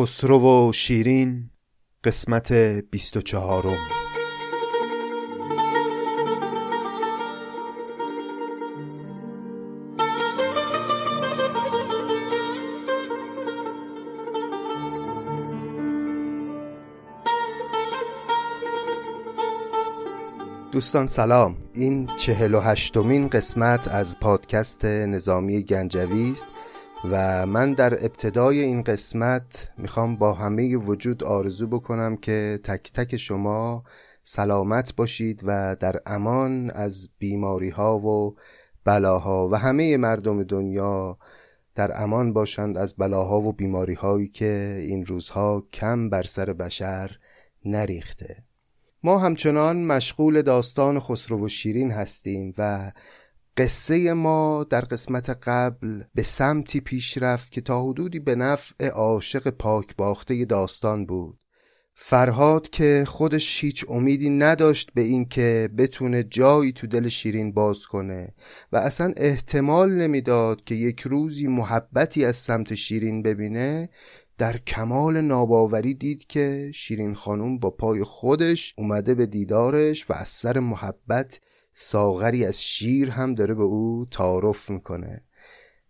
خسرو 0.00 0.68
و 0.68 0.72
شیرین 0.72 1.50
قسمت 2.04 2.52
بیست 2.90 3.16
و 3.16 3.20
چهارم. 3.22 3.78
دوستان 20.72 21.06
سلام. 21.06 21.56
این 21.74 22.06
چهل 22.06 22.54
و 22.54 22.60
هشتمین 22.60 23.28
قسمت 23.28 23.88
از 23.88 24.20
پادکست 24.20 24.84
نظامی 24.84 25.62
گنجوی 25.62 26.30
است. 26.32 26.46
و 27.04 27.46
من 27.46 27.72
در 27.72 28.04
ابتدای 28.04 28.60
این 28.60 28.82
قسمت 28.82 29.70
می‌خوام 29.78 30.16
با 30.16 30.32
همه 30.32 30.76
وجود 30.76 31.24
آرزو 31.24 31.66
بکنم 31.66 32.16
که 32.16 32.60
تک 32.64 32.92
تک 32.92 33.16
شما 33.16 33.84
سلامت 34.22 34.96
باشید 34.96 35.40
و 35.44 35.76
در 35.80 35.96
امان 36.06 36.70
از 36.70 37.10
بیماری 37.18 37.70
ها 37.70 37.98
و 37.98 38.36
بلاها 38.84 39.48
و 39.48 39.54
همه 39.54 39.96
مردم 39.96 40.42
دنیا 40.42 41.18
در 41.74 42.02
امان 42.02 42.32
باشند 42.32 42.78
از 42.78 42.94
بلاها 42.98 43.40
و 43.40 43.52
بیماری 43.52 43.94
هایی 43.94 44.28
که 44.28 44.80
این 44.82 45.06
روزها 45.06 45.66
کم 45.72 46.10
بر 46.10 46.22
سر 46.22 46.52
بشر 46.52 47.18
نریخته. 47.64 48.44
ما 49.02 49.18
همچنان 49.18 49.84
مشغول 49.84 50.42
داستان 50.42 51.00
خسرو 51.00 51.44
و 51.44 51.48
شیرین 51.48 51.90
هستیم 51.90 52.54
و 52.58 52.92
قصه 53.60 54.12
ما 54.12 54.66
در 54.70 54.80
قسمت 54.80 55.30
قبل 55.30 56.02
به 56.14 56.22
سمتی 56.22 56.80
پیش 56.80 57.18
رفت 57.18 57.52
که 57.52 57.60
تا 57.60 57.82
حدودی 57.82 58.18
به 58.18 58.34
نفع 58.34 58.88
عاشق 58.88 59.48
پاک 59.48 59.96
باخته 59.96 60.44
داستان 60.44 61.06
بود. 61.06 61.38
فرهاد 61.94 62.70
که 62.70 63.04
خودش 63.08 63.64
هیچ 63.64 63.84
امیدی 63.88 64.30
نداشت 64.30 64.90
به 64.94 65.00
این 65.00 65.24
که 65.24 65.70
بتونه 65.78 66.22
جایی 66.22 66.72
تو 66.72 66.86
دل 66.86 67.08
شیرین 67.08 67.52
باز 67.52 67.86
کنه 67.86 68.34
و 68.72 68.76
اصلا 68.76 69.12
احتمال 69.16 69.92
نمی‌داد 69.92 70.64
که 70.64 70.74
یک 70.74 71.00
روزی 71.00 71.46
محبتی 71.46 72.24
از 72.24 72.36
سمت 72.36 72.74
شیرین 72.74 73.22
ببینه 73.22 73.90
در 74.38 74.58
کمال 74.58 75.20
ناباوری 75.20 75.94
دید 75.94 76.26
که 76.26 76.72
شیرین 76.74 77.14
خانوم 77.14 77.58
با 77.58 77.70
پای 77.70 78.04
خودش 78.04 78.74
اومده 78.78 79.14
به 79.14 79.26
دیدارش 79.26 80.10
و 80.10 80.12
از 80.12 80.28
سر 80.28 80.58
محبت 80.58 81.40
ساغری 81.74 82.44
از 82.44 82.62
شیر 82.62 83.10
هم 83.10 83.34
داره 83.34 83.54
به 83.54 83.62
او 83.62 84.06
تعارف 84.10 84.70
می‌کنه. 84.70 85.24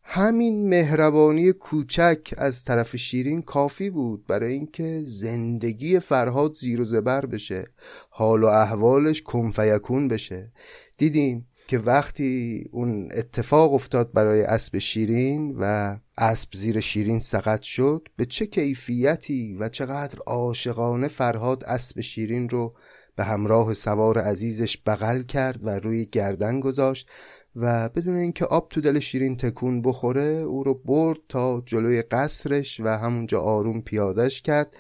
همین 0.03 0.69
مهربانی 0.69 1.53
کوچک 1.53 2.35
از 2.39 2.65
طرف 2.65 2.97
شیرین 2.97 3.43
کافی 3.43 3.91
بود 3.91 4.27
برای 4.27 4.53
اینکه 4.53 5.03
زندگی 5.05 5.99
فرهاد 5.99 6.55
زیر 6.55 6.81
و 6.81 6.85
زبر 6.85 7.27
بشه 7.27 7.67
حال 8.11 8.43
و 8.43 8.47
احوالش 8.47 9.23
کنفیکون 9.23 10.09
بشه. 10.09 10.53
دیدیم 10.97 11.47
که 11.71 11.79
وقتی 11.79 12.65
اون 12.73 13.09
اتفاق 13.13 13.75
افتاد 13.75 14.13
برای 14.13 14.43
اسب 14.43 14.79
شیرین 14.79 15.57
و 15.59 15.97
اسب 16.19 16.49
زیر 16.53 16.81
شیرین 16.81 17.21
سقط 17.21 17.63
شد 17.63 18.09
به 18.17 18.25
چه 18.25 18.47
کیفیتی 18.47 19.57
و 19.61 19.69
چقدر 19.69 20.19
عاشقانه 20.27 21.09
فرهاد 21.09 21.65
اسب 21.65 22.01
شیرین 22.01 22.49
رو 22.49 22.75
به 23.17 23.25
همراه 23.25 23.75
سوار 23.75 24.19
عزیزش 24.19 24.79
بغل 24.87 25.23
کرد 25.23 25.67
و 25.67 25.71
روی 25.71 26.05
گردن 26.05 26.61
گذاشت 26.61 27.11
و 27.57 27.89
بدون 27.89 28.17
اینکه 28.17 28.45
آب 28.45 28.69
تو 28.69 28.81
دل 28.81 28.99
شیرین 28.99 29.37
تکون 29.37 29.83
بخوره 29.83 30.23
او 30.23 30.65
رو 30.65 30.75
برد 30.75 31.19
تا 31.29 31.63
جلوی 31.67 32.03
قصرش 32.03 32.81
و 32.81 32.89
همونجا 32.89 33.41
آروم 33.41 33.81
پیادش 33.81 34.43
کرد 34.43 34.77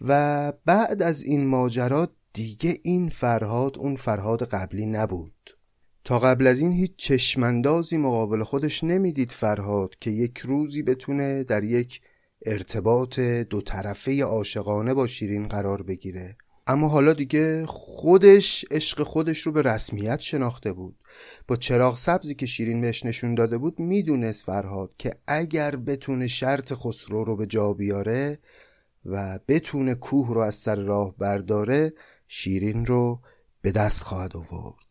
و 0.00 0.52
بعد 0.66 1.02
از 1.02 1.22
این 1.22 1.46
ماجرا 1.46 2.08
دیگه 2.32 2.74
این 2.82 3.08
فرهاد 3.08 3.78
اون 3.78 3.96
فرهاد 3.96 4.44
قبلی 4.44 4.86
نبود. 4.86 5.32
تا 6.04 6.18
قبل 6.18 6.46
از 6.46 6.60
این 6.60 6.72
هیچ 6.72 6.96
چشمندازی 6.96 7.96
مقابل 7.96 8.42
خودش 8.42 8.84
نمی‌دید 8.84 9.30
فرهاد 9.30 9.94
که 10.00 10.10
یک 10.10 10.38
روزی 10.38 10.82
بتونه 10.82 11.44
در 11.44 11.64
یک 11.64 12.00
ارتباط 12.46 13.20
دو 13.20 13.60
طرفه 13.60 14.22
عاشقانه 14.22 14.94
با 14.94 15.06
شیرین 15.06 15.48
قرار 15.48 15.82
بگیره. 15.82 16.36
اما 16.70 16.88
حالا 16.88 17.12
دیگه 17.12 17.66
خودش 17.66 18.64
عشق 18.70 19.02
خودش 19.02 19.40
رو 19.40 19.52
به 19.52 19.62
رسمیت 19.62 20.20
شناخته 20.20 20.72
بود. 20.72 20.96
با 21.48 21.56
چراغ 21.56 21.96
سبزی 21.98 22.34
که 22.34 22.46
شیرین 22.46 22.80
بهش 22.80 23.04
نشون 23.04 23.34
داده 23.34 23.58
بود 23.58 23.80
می‌دونست 23.80 24.42
فرهاد 24.42 24.90
که 24.98 25.14
اگر 25.26 25.76
بتونه 25.76 26.28
شرط 26.28 26.72
خسرو 26.74 27.24
رو 27.24 27.36
به 27.36 27.46
جا 27.46 27.72
بیاره 27.72 28.38
و 29.06 29.38
بتونه 29.48 29.94
کوه 29.94 30.34
رو 30.34 30.40
از 30.40 30.54
سر 30.54 30.76
راه 30.76 31.14
برداره 31.18 31.92
شیرین 32.28 32.86
رو 32.86 33.20
به 33.62 33.72
دست 33.72 34.02
خواهد 34.02 34.36
آورد. 34.36 34.86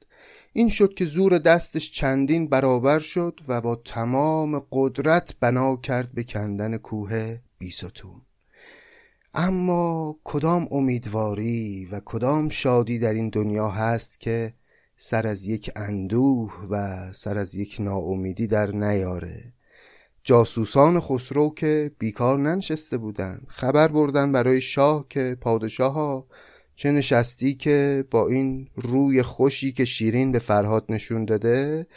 این 0.54 0.70
شد 0.70 0.94
که 0.94 1.06
زور 1.06 1.38
دستش 1.38 1.92
چندین 1.92 2.50
برابر 2.50 3.00
شد 3.00 3.40
و 3.48 3.62
با 3.62 3.76
تمام 3.76 4.62
قدرت 4.72 5.36
بنا 5.40 5.76
کرد 5.76 6.14
به 6.14 6.24
کندن 6.24 6.78
کوه 6.78 7.38
بیستون. 7.58 8.22
اما 9.34 10.16
کدام 10.24 10.68
امیدواری 10.72 11.86
و 11.92 12.02
کدام 12.06 12.50
شادی 12.50 13.00
در 13.00 13.14
این 13.14 13.30
دنیا 13.30 13.70
هست 13.70 14.20
که 14.20 14.54
سر 14.98 15.28
از 15.28 15.48
یک 15.48 15.72
اندوه 15.76 16.54
و 16.70 17.08
سر 17.14 17.38
از 17.38 17.56
یک 17.56 17.78
ناامیدی 17.80 18.48
در 18.48 18.72
نیاره؟ 18.72 19.54
جاسوسان 20.24 21.00
خسرو 21.00 21.54
که 21.56 21.92
بیکار 22.00 22.40
ننشسته 22.40 22.98
بودن 22.98 23.42
خبر 23.48 23.88
بردن 23.88 24.32
برای 24.32 24.62
شاه 24.62 25.06
که 25.10 25.38
پادشاه 25.42 25.94
ها 25.94 26.28
چه 26.76 26.92
نشستی 26.92 27.54
که 27.54 28.06
با 28.12 28.28
این 28.28 28.70
روی 28.76 29.24
خوشی 29.24 29.72
که 29.72 29.86
شیرین 29.86 30.32
به 30.32 30.40
فرهاد 30.40 30.86
نشون 30.90 31.26
داده 31.26 31.88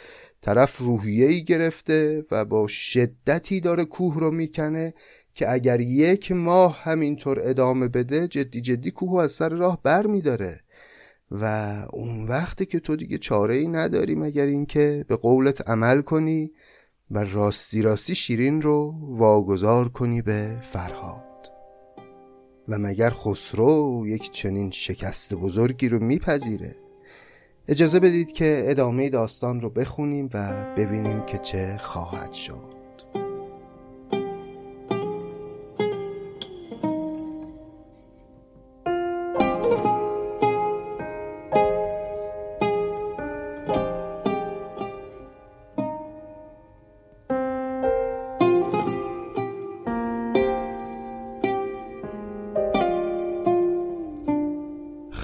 طرف 0.41 0.77
روحیه 0.77 1.27
ای 1.27 1.43
گرفته 1.43 2.25
و 2.31 2.45
با 2.45 2.67
شدتی 2.67 3.59
داره 3.59 3.85
کوه 3.85 4.19
رو 4.19 4.31
می‌کنه 4.31 4.93
که 5.35 5.51
اگر 5.51 5.79
یک 5.79 6.31
ماه 6.31 6.83
همینطور 6.83 7.39
ادامه 7.43 7.87
بده 7.87 8.27
جدی 8.27 8.61
جدی 8.61 8.91
کوه 8.91 9.23
از 9.23 9.31
سر 9.31 9.49
راه 9.49 9.79
بر 9.83 10.05
میداره. 10.05 10.59
و 11.31 11.45
اون 11.93 12.27
وقتی 12.27 12.65
که 12.65 12.79
تو 12.79 12.95
دیگه 12.95 13.17
چاره 13.17 13.55
ای 13.55 13.67
نداری 13.67 14.15
مگر 14.15 14.45
اینکه 14.45 15.05
به 15.07 15.15
قولت 15.15 15.69
عمل 15.69 16.01
کنی 16.01 16.51
و 17.11 17.23
راستی 17.23 17.81
راستی 17.81 18.15
شیرین 18.15 18.61
رو 18.61 18.95
واگذار 19.01 19.89
کنی 19.89 20.21
به 20.21 20.59
فرهاد. 20.71 21.51
و 22.67 22.77
مگر 22.77 23.09
خسرو 23.09 24.03
یک 24.07 24.31
چنین 24.31 24.71
شکست 24.71 25.33
بزرگی 25.33 25.89
رو 25.89 25.99
میپذیره؟ 25.99 26.75
اجازه 27.67 27.99
بدید 27.99 28.31
که 28.31 28.63
ادامه 28.65 29.09
داستان 29.09 29.61
رو 29.61 29.69
بخونیم 29.69 30.29
و 30.33 30.65
ببینیم 30.77 31.25
که 31.25 31.37
چه 31.37 31.77
خواهد 31.77 32.33
شد. 32.33 32.72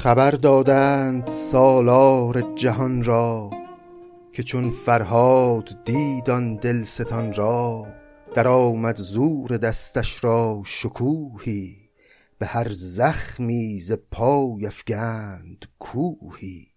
خبر 0.10 0.32
دادند 0.32 1.28
سالار 1.28 2.56
جهان 2.56 3.04
را 3.04 3.50
که 4.34 4.44
چون 4.44 4.72
فرهاد 4.72 5.84
دید 5.86 6.30
آن 6.30 6.56
دلستان 6.56 7.34
را 7.34 7.88
در 8.34 8.48
آمد 8.48 8.96
زور 8.96 9.58
دستش 9.58 10.24
را 10.24 10.62
شکوهی 10.66 11.90
به 12.40 12.46
هر 12.46 12.68
زخمی 12.70 13.80
ز 13.80 13.92
پای 14.12 14.66
افگند 14.66 15.66
کوهی. 15.80 16.68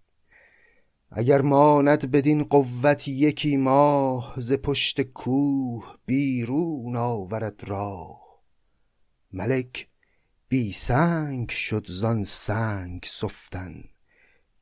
اگر 1.11 1.41
ماند 1.41 2.11
بدین 2.11 2.45
قوت 2.45 3.09
یکی 3.09 3.56
ماه 3.56 4.35
ز 4.37 4.53
پشت 4.53 5.01
کوه 5.01 5.97
بیرون 6.06 6.97
آورد 6.97 7.65
راه. 7.67 8.23
ملک 9.33 9.92
بی 10.53 10.73
سنگ 10.73 11.49
شد 11.49 11.87
زان 11.89 12.25
سنگ 12.25 13.07
سفتن 13.11 13.85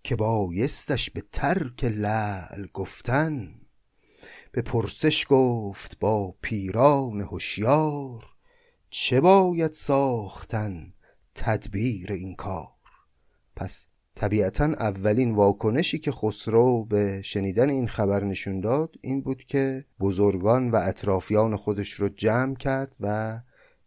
که 0.03 0.17
بایستش 0.17 1.11
به 1.11 1.23
ترک 1.33 1.85
لعل 1.85 2.67
گفتن. 2.75 3.55
به 4.53 4.63
پرسش 4.63 5.27
گفت 5.29 5.99
با 5.99 6.35
پیران 6.43 7.21
هوشیار 7.21 8.25
چه 8.91 9.21
باید 9.21 9.73
ساختن 9.73 10.93
تدبیر 11.35 12.13
این 12.13 12.35
کار؟ 12.35 12.69
پس 13.57 13.87
طبیعتا 14.15 14.65
اولین 14.65 15.35
واکنشی 15.35 15.99
که 15.99 16.13
خسرو 16.13 16.85
به 16.85 17.23
شنیدن 17.25 17.71
این 17.71 17.89
خبر 17.89 18.25
نشون 18.25 18.61
داد 18.61 18.95
این 19.01 19.21
بود 19.21 19.45
که 19.45 19.85
بزرگان 20.01 20.71
و 20.71 20.77
اطرافیان 20.77 21.57
خودش 21.57 21.93
رو 21.93 22.09
جمع 22.09 22.55
کرد 22.55 22.97
و 23.01 23.41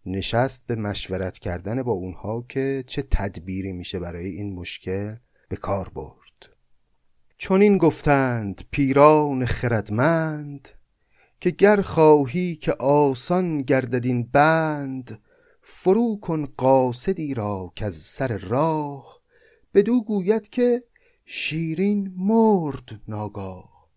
نشست 0.05 0.63
به 0.67 0.75
مشورت 0.75 1.39
کردن 1.39 1.83
با 1.83 1.91
اونها 1.91 2.45
که 2.49 2.83
چه 2.87 3.01
تدبیری 3.01 3.73
میشه 3.73 3.99
برای 3.99 4.25
این 4.25 4.55
مشکل 4.55 5.15
به 5.49 5.55
کار 5.55 5.89
برد. 5.89 6.49
چون 7.37 7.61
این 7.61 7.77
گفتند 7.77 8.61
پیران 8.71 9.45
خردمند 9.45 10.69
که 11.39 11.49
گر 11.49 11.81
خواهی 11.81 12.55
که 12.55 12.73
آسان 12.73 13.61
گردد 13.61 14.05
این 14.05 14.23
بند 14.23 15.21
فرو 15.61 16.19
کن 16.21 16.45
قاصدی 16.45 17.33
را 17.33 17.71
که 17.75 17.85
از 17.85 17.95
سر 17.95 18.37
راه. 18.37 19.21
بدو 19.73 20.03
گوید 20.03 20.49
که 20.49 20.83
شیرین 21.25 22.13
مرد 22.17 23.01
ناگاه 23.07 23.89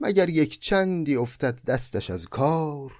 مگر 0.00 0.28
یک 0.28 0.60
چندی 0.60 1.16
افتد 1.16 1.64
دستش 1.64 2.10
از 2.10 2.26
کار. 2.26 2.92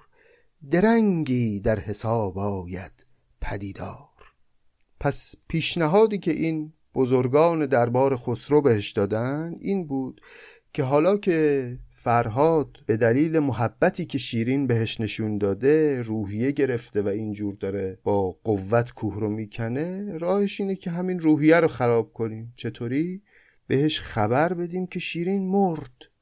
درنگی 0.71 1.59
در 1.59 1.79
حساب 1.79 2.37
آید 2.37 3.05
پدیدار. 3.41 4.09
پس 4.99 5.35
پیشنهادی 5.47 6.17
که 6.17 6.31
این 6.31 6.73
بزرگان 6.95 7.65
دربار 7.65 8.17
خسرو 8.17 8.61
بهش 8.61 8.91
دادن 8.91 9.55
این 9.59 9.87
بود 9.87 10.21
که 10.73 10.83
حالا 10.83 11.17
که 11.17 11.77
فرهاد 11.89 12.77
به 12.85 12.97
دلیل 12.97 13.39
محبتی 13.39 14.05
که 14.05 14.17
شیرین 14.17 14.67
بهش 14.67 15.01
نشون 15.01 15.37
داده 15.37 16.01
روحیه 16.01 16.51
گرفته 16.51 17.01
و 17.01 17.07
اینجور 17.07 17.53
داره 17.53 17.97
با 18.03 18.31
قوت 18.43 18.91
کوه 18.91 19.19
رو 19.19 19.29
می‌کنه 19.29 20.17
راهش 20.17 20.61
اینه 20.61 20.75
که 20.75 20.89
همین 20.89 21.19
روحیه 21.19 21.59
رو 21.59 21.67
خراب 21.67 22.13
کنیم. 22.13 22.53
چطوری؟ 22.55 23.21
بهش 23.67 23.99
خبر 23.99 24.53
بدیم 24.53 24.87
که 24.87 24.99
شیرین 24.99 25.47
مرد. 25.47 26.12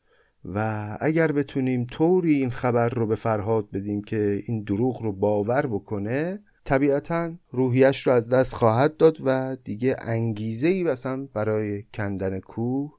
و 0.45 0.97
اگر 1.01 1.31
بتونیم 1.31 1.85
طوری 1.85 2.33
این 2.33 2.49
خبر 2.49 2.89
رو 2.89 3.07
به 3.07 3.15
فرهاد 3.15 3.71
بدیم 3.71 4.01
که 4.01 4.43
این 4.45 4.63
دروغ 4.63 5.01
رو 5.01 5.11
باور 5.11 5.67
بکنه 5.67 6.39
طبیعتا 6.63 7.33
روحیش 7.51 8.07
رو 8.07 8.13
از 8.13 8.29
دست 8.29 8.53
خواهد 8.53 8.97
داد 8.97 9.17
و 9.25 9.57
دیگه 9.63 9.95
انگیزه 9.99 10.67
ای 10.67 10.95
برای 11.33 11.83
کندن 11.93 12.39
کوه 12.39 12.93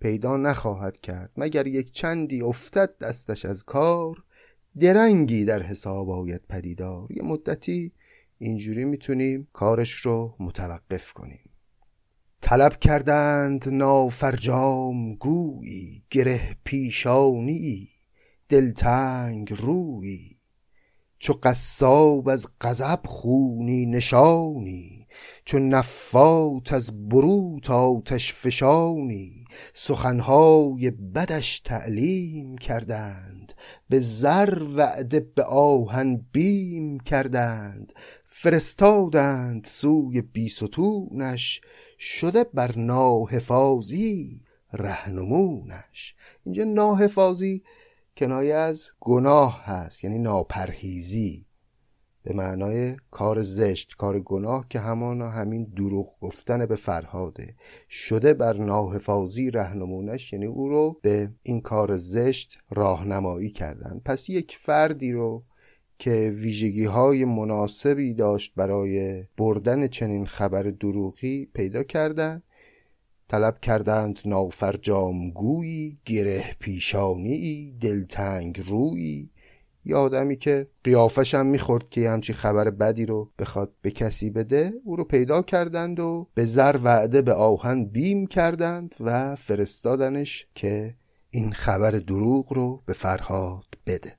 پیدا 0.00 0.36
نخواهد 0.36 1.00
کرد. 1.00 1.30
مگر 1.36 1.66
یک 1.66 1.92
چندی 1.92 2.42
افتد 2.42 2.98
دستش 2.98 3.44
از 3.44 3.64
کار؟ 3.64 4.16
درنگی 4.80 5.44
در 5.44 5.62
حساب 5.62 6.10
آید 6.10 6.40
پدیدار. 6.48 7.12
یه 7.12 7.22
مدتی 7.22 7.92
اینجوری 8.38 8.84
می‌تونیم 8.84 9.48
کارش 9.52 9.92
رو 9.92 10.36
متوقف 10.40 11.12
کنیم. 11.12 11.47
طلب 12.42 12.78
کردند 12.78 13.68
نافرجام 13.68 15.14
گویی 15.14 16.02
گره 16.10 16.56
پیشانی 16.64 17.88
دلتنگ 18.48 19.52
روی 19.52 20.36
چو 21.18 21.32
قصاب 21.32 22.28
از 22.28 22.46
غضب 22.60 23.00
خونی 23.04 23.86
نشانی 23.86 24.98
چو 25.44 25.58
نفات 25.58 26.72
از 26.72 27.08
بروت 27.08 27.70
آتش 27.70 28.32
فشانی. 28.32 29.44
سخنهای 29.74 30.90
بدش 30.90 31.60
تعلیم 31.60 32.58
کردند 32.58 33.52
به 33.88 34.00
زر 34.00 34.62
وعده 34.76 35.20
به 35.20 35.42
آهن 35.44 36.26
بیم 36.32 37.00
کردند. 37.00 37.92
فرستادند 38.26 39.64
سوی 39.64 40.22
بیستونش 40.22 41.60
شده 41.98 42.44
بر 42.44 42.78
ناحفاظی 42.78 44.40
رهنمونش. 44.72 46.14
اینجا 46.44 46.64
ناحفاظی 46.64 47.62
کنایه 48.16 48.54
از 48.54 48.90
گناه 49.00 49.64
هست 49.64 50.04
یعنی 50.04 50.18
ناپرهیزی. 50.18 51.46
به 52.22 52.34
معنای 52.34 52.96
کار 53.10 53.42
زشت 53.42 53.94
کار 53.98 54.20
گناه 54.20 54.66
که 54.70 54.80
همانا 54.80 55.30
همین 55.30 55.64
دروغ 55.64 56.20
گفتن 56.20 56.66
به 56.66 56.76
فرهاده. 56.76 57.54
شده 57.88 58.34
بر 58.34 58.56
ناحفاظی 58.56 59.50
رهنمونش 59.50 60.32
یعنی 60.32 60.46
او 60.46 60.68
رو 60.68 60.98
به 61.02 61.32
این 61.42 61.60
کار 61.60 61.96
زشت 61.96 62.58
راهنمایی 62.70 63.50
کردن. 63.50 64.00
پس 64.04 64.28
یک 64.30 64.58
فردی 64.60 65.12
رو 65.12 65.44
که 65.98 66.34
ویژگی 66.36 66.84
های 66.84 67.24
مناسبی 67.24 68.14
داشت 68.14 68.52
برای 68.56 69.24
بردن 69.36 69.86
چنین 69.86 70.26
خبر 70.26 70.62
دروغی 70.62 71.48
پیدا 71.54 71.82
کردند. 71.82 72.42
طلب 73.28 73.60
کردند 73.60 74.18
نافرجامگویی 74.24 75.98
گره 76.04 76.44
پیشانی 76.60 77.72
دلتنگ 77.80 78.62
رویی. 78.66 79.30
یه 79.84 79.96
آدمی 79.96 80.36
که 80.36 80.68
قیافش 80.84 81.34
هم 81.34 81.46
می‌خورد 81.46 81.90
که 81.90 82.10
همچی 82.10 82.32
خبر 82.32 82.70
بدی 82.70 83.06
رو 83.06 83.30
بخواد 83.38 83.72
به 83.82 83.90
کسی 83.90 84.30
بده 84.30 84.72
او 84.84 84.96
رو 84.96 85.04
پیدا 85.04 85.42
کردند 85.42 86.00
و 86.00 86.28
به 86.34 86.44
زر 86.44 86.76
وعده 86.84 87.22
به 87.22 87.32
آهن 87.32 87.84
بیم 87.84 88.26
کردند 88.26 88.94
و 89.00 89.36
فرستادنش 89.36 90.46
که 90.54 90.94
این 91.30 91.52
خبر 91.52 91.90
دروغ 91.90 92.52
رو 92.52 92.82
به 92.86 92.92
فرهاد 92.92 93.66
بده. 93.86 94.17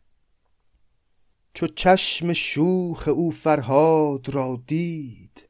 چو 1.54 1.68
چشم 1.68 2.34
شوخ 2.34 3.08
او 3.08 3.32
فرهاد 3.32 4.30
را 4.30 4.64
دید 4.68 5.50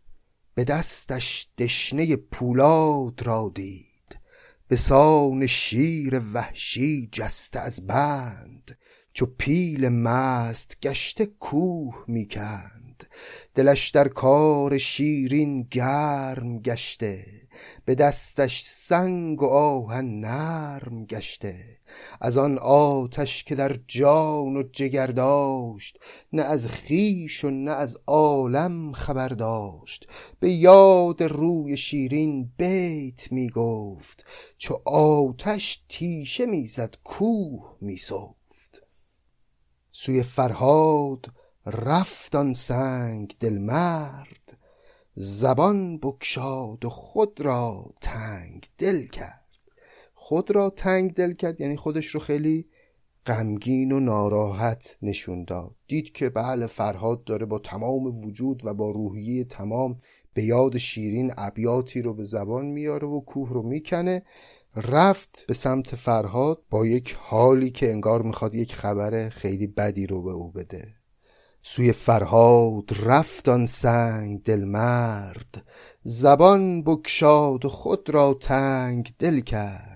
به 0.54 0.64
دستش 0.64 1.48
دشنه 1.58 2.16
پولاد 2.16 3.22
را 3.24 3.52
دید. 3.56 3.90
به 4.68 4.76
سان 4.76 5.48
شیر 5.48 6.22
وحشی 6.34 7.10
جسته 7.12 7.60
از 7.60 7.88
بند 7.88 8.78
چو 9.14 9.26
پیل 9.26 9.90
مست 9.90 10.78
گشته 10.82 11.26
کوه 11.26 12.04
می‌کند 12.08 13.08
دلش 13.56 13.90
در 13.90 14.08
کار 14.08 14.78
شیرین 14.78 15.68
گرم 15.72 16.60
گشته 16.60 17.26
به 17.86 17.96
دستش 17.96 18.64
سنگ 18.68 19.42
و 19.42 19.46
آهن 19.46 20.20
نرم 20.20 21.06
گشته. 21.06 21.79
از 22.22 22.38
آن 22.38 22.58
آتش 22.58 23.44
که 23.44 23.56
در 23.56 23.76
جان 23.88 24.58
و 24.58 24.64
جگر 24.72 25.08
داشت 25.08 26.00
نه 26.34 26.42
از 26.42 26.68
خیش 26.68 27.44
و 27.44 27.50
نه 27.50 27.72
از 27.72 27.98
عالم 28.08 28.92
خبر 28.92 29.28
داشت. 29.28 30.08
به 30.40 30.52
یاد 30.52 31.24
روی 31.24 31.78
شیرین 31.78 32.52
بیت 32.58 33.32
می 33.32 33.50
گفت 33.50 34.26
چو 34.58 34.82
آتش 34.86 35.84
تیشه 35.90 36.46
می‌زد 36.46 36.96
کوه 37.04 37.78
میسفت 37.82 38.84
سوی 39.92 40.24
فرهاد 40.24 41.26
رفت 41.66 42.36
آن 42.36 42.54
سنگ 42.54 43.36
دل 43.40 43.58
مرد 43.58 44.58
زبان 45.16 45.98
بکشاد 45.98 46.86
و 46.86 46.90
خود 46.90 47.42
را 47.42 47.94
تنگ 48.02 48.68
دل 48.78 49.08
کرد. 49.08 49.49
خود 50.30 50.52
را 50.52 50.70
تنگ 50.70 51.14
دل 51.14 51.34
کرد 51.34 51.62
یعنی 51.62 51.76
خودش 51.76 52.08
رو 52.08 52.20
خیلی 52.20 52.68
غمگین 53.26 53.92
و 53.92 54.00
ناراحت 54.00 54.98
نشون 55.02 55.44
داد. 55.44 55.76
دید 55.88 56.12
که 56.12 56.30
بله 56.30 56.68
فرهاد 56.68 57.24
داره 57.24 57.46
با 57.46 57.60
تمام 57.60 58.26
وجود 58.26 58.62
و 58.66 58.74
با 58.74 58.92
روحیه 58.92 59.44
تمام 59.44 60.00
به 60.34 60.44
یاد 60.44 60.78
شیرین 60.78 61.32
ابیاتی 61.38 62.02
رو 62.02 62.14
به 62.14 62.24
زبان 62.24 62.66
میاره 62.66 63.08
و 63.08 63.20
کوه 63.20 63.50
رو 63.54 63.62
می‌کنه. 63.62 64.24
رفت 64.76 65.46
به 65.48 65.54
سمت 65.54 65.96
فرهاد 65.96 66.62
با 66.70 66.86
یک 66.86 67.16
حالی 67.20 67.72
که 67.72 67.92
انگار 67.92 68.22
می‌خواد 68.22 68.56
یک 68.56 68.74
خبر 68.74 69.30
خیلی 69.30 69.68
بدی 69.68 70.08
رو 70.08 70.22
به 70.22 70.32
او 70.32 70.52
بده. 70.52 70.88
سوی 71.62 71.92
فرهاد 71.92 72.90
رفت 73.04 73.50
آن 73.50 73.66
سنگ 73.66 74.44
دل 74.44 74.64
مرد 74.64 75.66
زبان 76.04 76.84
بکشاد 76.84 77.68
خود 77.68 78.10
را 78.10 78.34
تنگ 78.34 79.14
دل 79.20 79.40
کرد. 79.40 79.89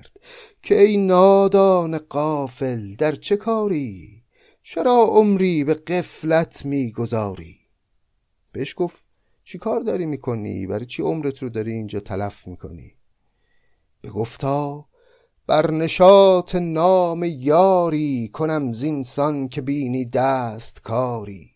که 0.63 0.81
ای 0.81 0.97
نادان 0.97 1.97
قافل 1.97 2.95
در 2.95 3.15
چه 3.15 3.37
کاری؟ 3.37 4.23
چرا 4.63 5.03
عمری 5.03 5.63
به 5.63 5.73
قفلت 5.73 6.65
می‌گذاری؟ 6.65 7.57
بهش 8.51 8.73
گفت 8.77 9.03
چی 9.43 9.57
کار 9.57 9.79
داری 9.79 10.05
می‌کنی؟ 10.05 10.67
برای 10.67 10.85
چی 10.85 11.03
عمرت 11.03 11.43
رو 11.43 11.49
داری 11.49 11.71
اینجا 11.71 11.99
تلف 11.99 12.47
می‌کنی؟ 12.47 12.95
گفتا 14.13 14.85
بر 15.47 15.71
نشاط 15.71 16.55
نام 16.55 17.23
یاری 17.23 18.29
کنم 18.33 18.73
زینسان 18.73 19.47
که 19.47 19.61
بینی 19.61 20.05
دست 20.05 20.81
کاری 20.81 21.51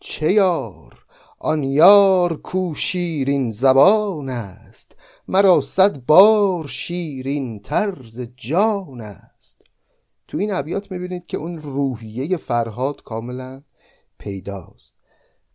چه 0.00 0.32
یار؟ 0.32 1.04
آن 1.38 1.62
یار 1.62 2.36
کو 2.36 2.74
شیرین 2.74 3.50
زبان 3.50 4.28
است. 4.28 4.96
مرا 5.30 5.60
صد 5.60 5.98
بار 5.98 6.68
شیرین 6.68 7.60
طرز 7.60 8.20
جان 8.36 9.00
است. 9.00 9.62
تو 10.28 10.38
این 10.38 10.52
ابیات 10.52 10.92
می‌بینید 10.92 11.26
که 11.26 11.36
اون 11.36 11.58
روحیه 11.58 12.36
فرهاد 12.36 13.02
کاملا 13.02 13.62
پیداست. 14.18 14.94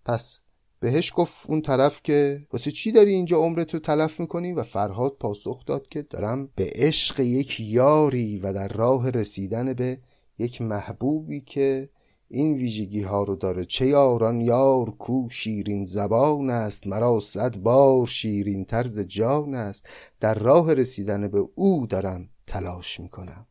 پس 0.05 0.41
بهش 0.79 1.13
گفت 1.15 1.49
اون 1.49 1.61
طرف 1.61 2.03
که 2.03 2.41
واسه 2.53 2.71
چی 2.71 2.91
داری 2.91 3.11
اینجا 3.11 3.37
عمرتو 3.37 3.79
تلف 3.79 4.19
می‌کنی؟ 4.19 4.53
و 4.53 4.63
فرهاد 4.63 5.17
پاسخ 5.19 5.65
داد 5.65 5.87
که 5.87 6.01
دارم 6.01 6.49
به 6.55 6.71
عشق 6.75 7.19
یک 7.19 7.59
یاری 7.59 8.37
و 8.37 8.53
در 8.53 8.67
راه 8.67 9.09
رسیدن 9.09 9.73
به 9.73 9.99
یک 10.37 10.61
محبوبی 10.61 11.41
که 11.41 11.89
این 12.27 12.53
ویژگی 12.53 13.01
ها 13.01 13.23
رو 13.23 13.35
داره. 13.35 13.65
چه 13.65 13.87
یاران 13.87 14.41
یار 14.41 14.89
کو 14.89 15.29
شیرین 15.29 15.85
زبان 15.85 16.49
است 16.49 16.87
مرا 16.87 17.19
صد 17.19 17.57
بار 17.57 18.07
شیرین 18.07 18.65
طرز 18.65 18.99
جان 18.99 19.55
است. 19.55 19.89
در 20.19 20.33
راه 20.33 20.73
رسیدن 20.73 21.27
به 21.27 21.49
او 21.55 21.87
دارم 21.87 22.29
تلاش 22.47 22.99
می‌کنم. 22.99 23.47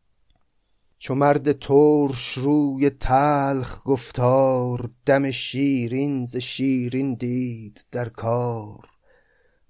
چو 0.99 1.15
مرد 1.15 1.53
ترش 1.53 2.33
روی 2.33 2.91
تلخ 2.91 3.83
گفتار 3.85 4.91
دم 5.07 5.31
شیرین 5.31 6.25
ز 6.25 6.37
شیرین 6.37 7.15
دید 7.15 7.85
در 7.91 8.09
کار. 8.09 8.87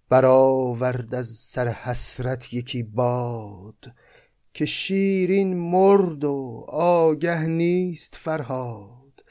برآورد 0.08 1.14
از 1.14 1.26
سر 1.28 1.68
حسرت 1.68 2.52
یکی 2.52 2.82
باد 2.82 3.92
که 4.54 4.66
شیرین 4.66 5.56
مرد 5.56 6.24
و 6.24 6.66
آگه 6.68 7.46
نیست 7.46 8.16
فرهاد. 8.16 9.24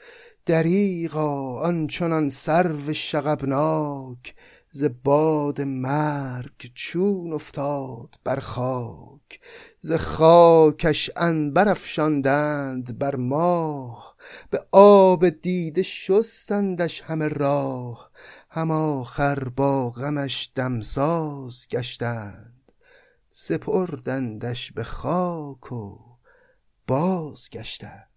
دریغا 0.46 1.60
آنچنان 1.60 2.30
سرو 2.30 2.92
شغبناک 2.92 4.34
ز 4.70 4.84
باد 5.04 5.60
مرگ 5.60 6.70
چون 6.74 7.32
افتاد 7.32 8.14
بر 8.24 8.40
خاک. 8.40 9.40
ز 9.78 9.92
خاکش 9.92 11.10
عنبر 11.16 11.68
افشاندند 11.68 12.98
بر 12.98 13.16
ماه 13.16 14.16
به 14.50 14.66
آب 14.72 15.28
دیده 15.28 15.82
شستندش 15.82 17.02
همه 17.02 17.28
راه. 17.28 18.10
هم 18.50 18.70
آخر 18.70 19.48
با 19.48 19.90
غمش 19.90 20.50
دمساز 20.54 21.66
گشتند. 21.70 22.53
سپردندش 23.36 24.72
به 24.72 24.84
خاک 24.84 25.72
و 25.72 25.98
باز 26.86 27.50
گشتند 27.52 28.08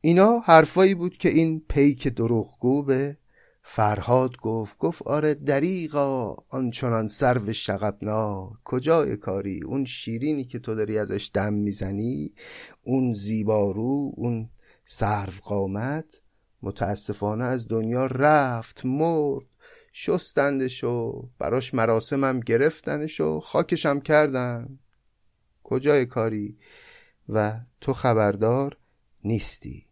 اینا 0.00 0.38
حرفایی 0.38 0.94
بود 0.94 1.16
که 1.16 1.28
این 1.28 1.64
پیک 1.68 2.08
دروغگو 2.08 2.82
به 2.82 3.16
فرهاد 3.62 4.36
گفت. 4.36 4.78
گفت 4.78 5.02
آره 5.02 5.34
دریغا 5.34 6.36
آنچنان 6.48 7.08
سرو 7.08 7.52
شغبنا 7.52 8.52
کجای 8.64 9.16
کاری؟ 9.16 9.62
اون 9.62 9.84
شیرینی 9.84 10.44
که 10.44 10.58
تو 10.58 10.74
داری 10.74 10.98
ازش 10.98 11.30
دم 11.34 11.54
می‌زنی 11.54 12.34
اون 12.82 13.14
زیبارو 13.14 14.12
اون 14.16 14.50
سرو 14.84 15.32
قامت 15.42 16.20
متاسفانه 16.62 17.44
از 17.44 17.68
دنیا 17.68 18.06
رفت 18.06 18.84
مرد. 18.84 19.51
شستندش 19.92 20.84
و 20.84 21.28
براش 21.38 21.74
مراسمم 21.74 22.40
گرفتنش 22.40 23.20
و 23.20 23.40
خاکشم 23.40 24.00
کردن 24.00 24.78
کجای 25.62 26.06
کاری؟ 26.06 26.58
و 27.28 27.60
تو 27.80 27.92
خبردار 27.92 28.76
نیستی. 29.24 29.86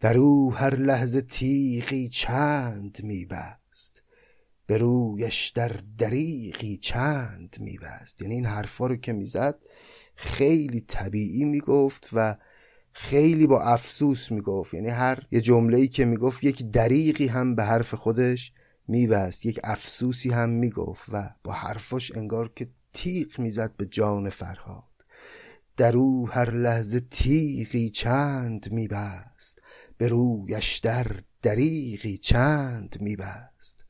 در 0.00 0.18
او 0.18 0.54
هر 0.54 0.76
لحظه 0.76 1.20
تیغی 1.20 2.08
چند 2.08 2.98
میبست. 3.02 4.02
به 4.66 4.78
رویش 4.78 5.48
در 5.48 5.80
دریغی 5.98 6.76
چند 6.76 7.56
میبست. 7.60 8.22
یعنی 8.22 8.34
این 8.34 8.46
حرفا 8.46 8.86
رو 8.86 8.96
که 8.96 9.12
می‌زد 9.12 9.58
خیلی 10.16 10.80
طبیعی 10.80 11.44
می‌گفت 11.44 12.08
و 12.12 12.36
خیلی 12.92 13.46
با 13.46 13.62
افسوس 13.62 14.32
می‌گفت. 14.32 14.74
یعنی 14.74 14.88
هر 14.88 15.26
یه 15.30 15.40
جمله 15.40 15.78
ای 15.78 15.88
که 15.88 16.04
می‌گفت 16.04 16.44
یک 16.44 16.70
دریغی 16.70 17.26
هم 17.26 17.54
به 17.54 17.64
حرف 17.64 17.94
خودش 17.94 18.52
میبست. 18.88 19.46
یک 19.46 19.60
افسوسی 19.64 20.30
هم 20.30 20.48
می‌گفت 20.48 21.08
و 21.12 21.30
با 21.44 21.52
حرفاش 21.52 22.12
انگار 22.16 22.52
که 22.56 22.68
تیغ 22.92 23.38
می‌زد 23.38 23.76
به 23.76 23.86
جان 23.86 24.30
فرهاد. 24.30 24.84
در 25.76 25.96
او 25.96 26.30
هر 26.30 26.50
لحظه 26.50 27.00
تیغی 27.00 27.90
چند 27.90 28.72
میبست. 28.72 29.62
به 29.98 30.08
رویش 30.08 30.78
در 30.78 31.06
دریغی 31.42 32.18
چند 32.18 32.96
میبست. 33.00 33.84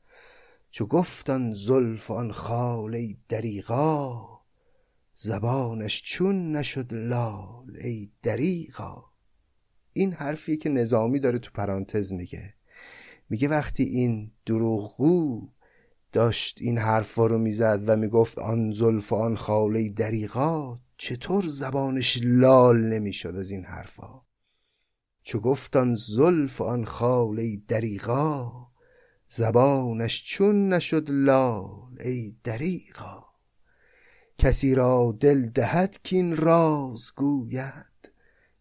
چو 0.71 0.85
گفتان 0.85 1.53
زلف 1.53 2.11
آن 2.11 2.31
خال 2.31 3.13
دریغا 3.29 4.27
زبانش 5.13 6.01
چون 6.05 6.55
نشد 6.55 6.93
لال 6.93 7.77
ای 7.81 8.11
دریغا. 8.21 9.05
این 9.93 10.13
حرفی 10.13 10.57
که 10.57 10.69
نظامی 10.69 11.19
داره 11.19 11.39
تو 11.39 11.51
پرانتز 11.53 12.13
میگه. 12.13 12.53
میگه 13.29 13.47
وقتی 13.47 13.83
این 13.83 14.31
دروغگو 14.45 15.49
داشت 16.11 16.57
این 16.61 16.77
حرفا 16.77 17.27
رو 17.27 17.37
می‌زد 17.37 17.83
و 17.87 17.95
می‌گفت 17.97 18.39
آن 18.39 18.71
زلف 18.71 19.13
آن 19.13 19.35
خاله 19.35 19.89
دریغا 19.89 20.79
چطور 20.97 21.47
زبانش 21.47 22.19
لال 22.23 22.77
نمی‌شد 22.77 23.35
از 23.35 23.51
این 23.51 23.65
حرفا؟ 23.65 24.21
چو 25.23 25.39
گفتان 25.39 25.95
زلف 25.95 26.61
آن 26.61 26.85
خاله 26.85 27.57
دریغا 27.67 28.67
زبانش 29.29 30.23
چون 30.25 30.73
نشد 30.73 31.09
لال 31.09 31.97
ای 32.05 32.35
دریغا. 32.43 33.25
کسی 34.37 34.75
را 34.75 35.17
دل 35.19 35.49
دهد 35.49 35.99
کین 36.03 36.37
راز 36.37 37.11
گوید 37.15 38.11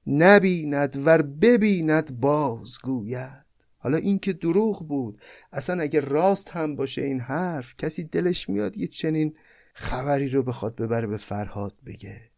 نبیند 0.06 1.06
ور 1.06 1.23
ببیند 1.23 2.20
باز 2.20 2.78
گوید. 2.82 3.46
حالا 3.78 3.97
این 3.97 4.18
که 4.18 4.33
دروغ 4.33 4.88
بود. 4.88 5.21
اصلا 5.52 5.83
اگه 5.83 6.00
راست 6.00 6.49
هم 6.49 6.76
باشه 6.76 7.02
این 7.02 7.21
حرف 7.21 7.76
کسی 7.76 8.04
دلش 8.04 8.49
میاد 8.49 8.76
یه 8.76 8.87
چنین 8.87 9.37
خبری 9.75 10.28
رو 10.28 10.42
بخواد 10.42 10.76
ببره 10.76 11.06
به 11.06 11.16
فرهاد 11.16 11.75
بگه. 11.87 12.30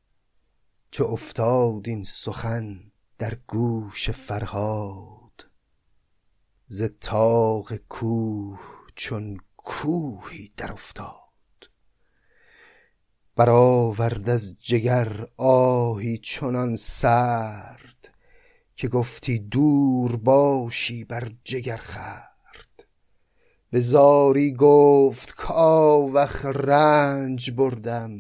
چه 0.91 1.05
افتاد 1.05 1.89
این 1.89 2.05
سخن 2.05 2.81
در 3.19 3.35
گوش 3.47 4.11
فرهاد؟ 4.11 5.51
ز 6.67 6.83
تاق 7.01 7.77
کوه 7.77 8.61
چون 8.95 9.39
کوهی 9.57 10.51
در 10.57 10.73
افتاد. 10.73 11.19
برآورد 13.37 14.29
از 14.29 14.55
جگر 14.59 15.27
آهی 15.37 16.19
چنان 16.19 16.77
سرد 16.77 17.98
که 18.79 18.89
گفتی 18.89 19.39
دور 19.39 20.17
باشی 20.17 21.05
بر 21.05 21.31
جگر 21.45 21.77
خرد. 21.77 22.87
به 23.71 23.81
زاری 23.81 24.53
گفت 24.53 25.35
کاوخ 25.35 26.47
رنج 26.47 27.51
بردم 27.51 28.11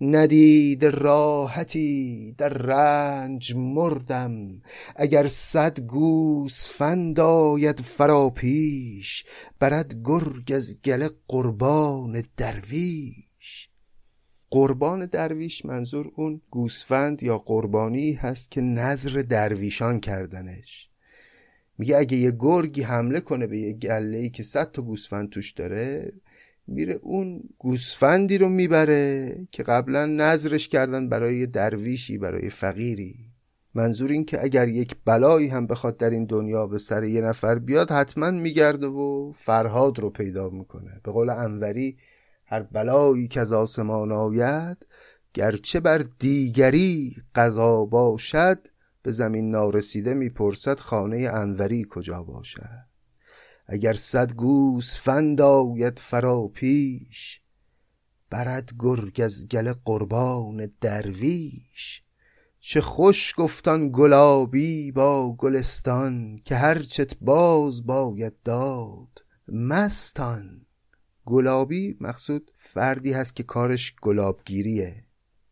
ندید 0.00 0.84
راحتی 0.84 2.34
در 2.38 2.48
رنج 2.48 3.54
مردم. 3.56 4.62
اگر 4.96 5.28
صد 5.28 5.80
گوسفند 5.80 7.20
آید 7.20 7.80
فرا 7.80 8.30
پیش 8.30 9.24
برد 9.60 9.94
گرگ 10.04 10.52
از 10.54 10.82
گله 10.82 11.10
قربان 11.28 12.22
درویش. 12.36 13.31
قربان 14.52 15.06
درویش 15.06 15.64
منظور 15.64 16.12
اون 16.14 16.40
گوسفند 16.50 17.22
یا 17.22 17.38
قربانی 17.38 18.12
هست 18.12 18.50
که 18.50 18.60
نظر 18.60 19.22
درویشان 19.28 20.00
کردنش. 20.00 20.88
میگه 21.78 21.96
اگه 21.96 22.16
یه 22.16 22.32
گرگی 22.38 22.82
حمله 22.82 23.20
کنه 23.20 23.46
به 23.46 23.58
یه 23.58 23.72
گله 23.72 24.18
ای 24.18 24.30
که 24.30 24.42
صد 24.42 24.72
تا 24.72 24.82
گوسفند 24.82 25.30
توش 25.30 25.52
داره 25.52 26.12
میره 26.66 26.98
اون 27.02 27.42
گوسفندی 27.58 28.38
رو 28.38 28.48
می‌بره 28.48 29.36
که 29.50 29.62
قبلا 29.62 30.06
نظرش 30.06 30.68
کردن 30.68 31.08
برای 31.08 31.46
درویشی 31.46 32.18
برای 32.18 32.50
فقیری. 32.50 33.14
منظور 33.74 34.10
این 34.10 34.24
که 34.24 34.44
اگر 34.44 34.68
یک 34.68 34.96
بلایی 35.04 35.48
هم 35.48 35.66
بخواد 35.66 35.96
در 35.96 36.10
این 36.10 36.24
دنیا 36.24 36.66
به 36.66 36.78
سر 36.78 37.04
یه 37.04 37.20
نفر 37.20 37.58
بیاد 37.58 37.90
حتما 37.90 38.30
میگرده 38.30 38.86
و 38.86 39.32
فرهاد 39.32 39.98
رو 39.98 40.10
پیدا 40.10 40.50
می‌کنه. 40.50 41.00
به 41.04 41.12
قول 41.12 41.30
انوری 41.30 41.96
هر 42.52 42.62
بلایی 42.62 43.28
که 43.28 43.40
از 43.40 43.52
آسمان 43.52 44.12
آید 44.12 44.86
گرچه 45.34 45.80
بر 45.80 46.04
دیگری 46.18 47.16
قضا 47.34 47.84
باشد 47.84 48.58
به 49.02 49.12
زمین 49.12 49.50
نارسیده 49.50 50.14
می‌پرسد 50.14 50.78
خانه 50.78 51.30
انوری 51.34 51.86
کجا 51.90 52.22
باشد. 52.22 52.84
اگر 53.66 53.92
صد 53.92 54.32
گوسفند 54.32 55.40
آید 55.40 55.98
فرا 55.98 56.48
پیش 56.48 57.40
برد 58.30 58.70
گرگ 58.78 59.20
از 59.24 59.48
گل 59.48 59.72
قربان 59.84 60.72
درویش. 60.80 62.02
چه 62.60 62.80
خوش 62.80 63.34
گفتان 63.36 63.90
گلابی 63.92 64.92
با 64.92 65.36
گلستان 65.36 66.40
که 66.44 66.56
هرچت 66.56 67.16
باز 67.20 67.86
باید 67.86 68.42
داد 68.44 69.24
مستان. 69.48 70.61
گلابی 71.26 71.96
مقصود 72.00 72.50
فردی 72.58 73.12
هست 73.12 73.36
که 73.36 73.42
کارش 73.42 73.94
گلابگیریه. 74.02 75.04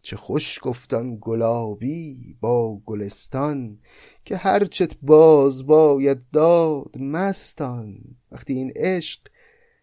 چه 0.03 0.17
خوش 0.17 0.59
گفتان 0.62 1.19
گلابی 1.21 2.37
با 2.41 2.79
گلستان 2.87 3.79
که 4.25 4.37
هرچت 4.37 4.97
باز 5.03 5.67
باید 5.67 6.27
داد 6.33 6.99
مستان. 6.99 7.99
وقتی 8.33 8.53
این 8.53 8.73
عشق 8.77 9.21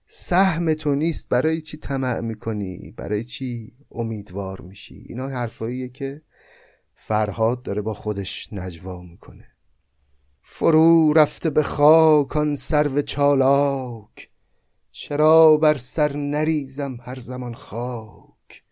سهم 0.08 0.74
تو 0.74 0.96
نیست 0.96 1.30
برای 1.30 1.62
چی 1.62 1.78
طمع 1.78 2.20
می‌کنی؟ 2.20 2.94
برای 2.98 3.24
چی 3.24 3.74
امیدوار 3.92 4.62
میشی؟ 4.62 5.06
اینا 5.08 5.28
حرفاییه 5.28 5.90
که 5.90 6.22
فرهاد 6.96 7.64
داره 7.64 7.82
با 7.82 7.94
خودش 7.94 8.54
نجوا 8.54 9.02
می‌کنه. 9.02 9.46
فرو 10.42 11.14
رفته 11.14 11.50
به 11.50 11.64
خاک 11.64 12.38
آن 12.38 12.56
سرو 12.56 13.02
چالاک. 13.02 14.30
چرا 15.00 15.58
بر 15.58 15.78
سر 15.78 16.16
نریزم 16.16 16.98
هر 17.02 17.20
زمان 17.20 17.54
خاک؟ 17.54 18.64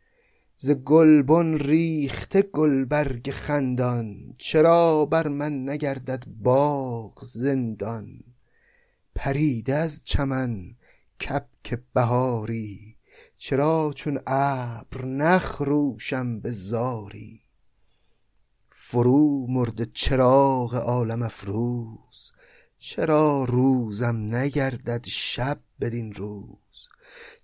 ز 0.57 0.71
گلبن 0.71 1.57
ریخته 1.57 2.41
گلبرگ 2.41 3.31
خندان 3.31 4.35
چرا 4.37 5.05
بر 5.05 5.27
من 5.27 5.69
نگردد 5.69 6.23
باغ 6.27 7.23
زندان؟ 7.23 8.19
پریده 9.15 9.73
از 9.75 10.01
چمن 10.03 10.75
کبک 11.21 11.79
بهاری 11.93 12.97
چرا 13.37 13.93
چون 13.95 14.19
ابر 14.27 15.05
نخروشم 15.05 16.39
به 16.39 16.51
زاری؟ 16.51 17.41
فرو 18.69 19.47
مرد 19.47 19.93
چراغ 19.93 20.75
عالم 20.75 21.23
افروز 21.23 22.31
چرا 22.77 23.43
روزم 23.43 24.35
نگردد 24.35 25.05
شب 25.07 25.59
بدین 25.79 26.13
روز. 26.13 26.87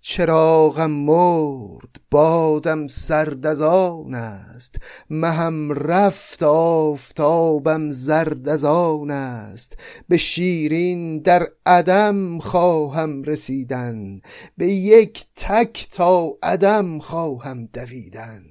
چراغم 0.04 0.90
مرد 0.90 2.00
بادم 2.10 2.86
سرد 2.86 3.46
از 3.46 3.62
آن 3.62 4.14
است. 4.14 4.76
مهم 5.10 5.72
رفت 5.72 6.42
آفتابم 6.42 7.92
زرد 7.92 8.48
از 8.48 8.64
آن 8.64 9.10
است. 9.10 9.76
به 10.08 10.16
شیرین 10.16 11.18
در 11.18 11.48
عدم 11.66 12.38
خواهم 12.38 13.22
رسیدن. 13.22 14.20
به 14.56 14.66
یک 14.68 15.26
تک 15.36 15.88
تا 15.90 16.38
عدم 16.42 16.98
خواهم 16.98 17.66
دویدن. 17.66 18.42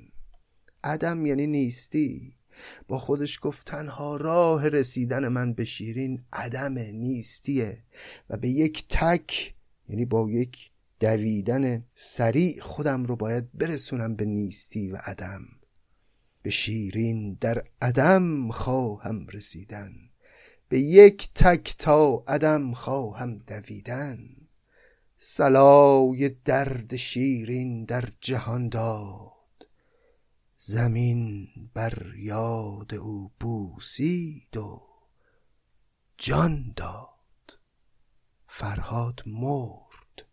عدم 0.84 1.26
یعنی 1.26 1.48
نیستی. 1.48 2.34
با 2.88 3.00
خودش 3.00 3.40
گفت 3.42 3.68
تنها 3.68 4.16
راه 4.16 4.68
رسیدن 4.68 5.28
من 5.28 5.54
به 5.54 5.66
شیرین 5.66 6.22
عدم 6.34 6.74
نیستیه. 6.78 7.84
و 8.30 8.38
به 8.38 8.50
یک 8.50 8.86
تک 8.90 9.54
یعنی 9.92 10.06
با 10.06 10.30
یک 10.30 10.72
دویدن 11.00 11.86
سریع 11.96 12.60
خودم 12.62 13.04
رو 13.04 13.16
باید 13.16 13.50
برسونم 13.54 14.16
به 14.16 14.26
نیستی 14.26 14.92
و 14.92 14.96
عدم. 14.96 15.42
به 16.42 16.50
شیرین 16.50 17.38
در 17.42 17.64
عدم 17.82 18.52
خواهم 18.52 19.28
رسیدن. 19.28 19.94
به 20.70 20.80
یک 20.80 21.30
تک 21.36 21.76
تا 21.78 22.24
عدم 22.28 22.74
خواهم 22.74 23.38
دویدن. 23.38 24.20
سلای 25.18 26.30
درد 26.30 26.96
شیرین 26.96 27.86
در 27.86 28.10
جهان 28.22 28.70
داد. 28.70 29.68
زمین 30.58 31.48
بر 31.74 32.14
یاد 32.18 32.94
او 32.94 33.32
بوسید 33.40 34.58
و 34.58 34.82
جان 36.18 36.74
داد. 36.76 37.11
فرهاد 38.54 39.22
مرد. 39.26 40.26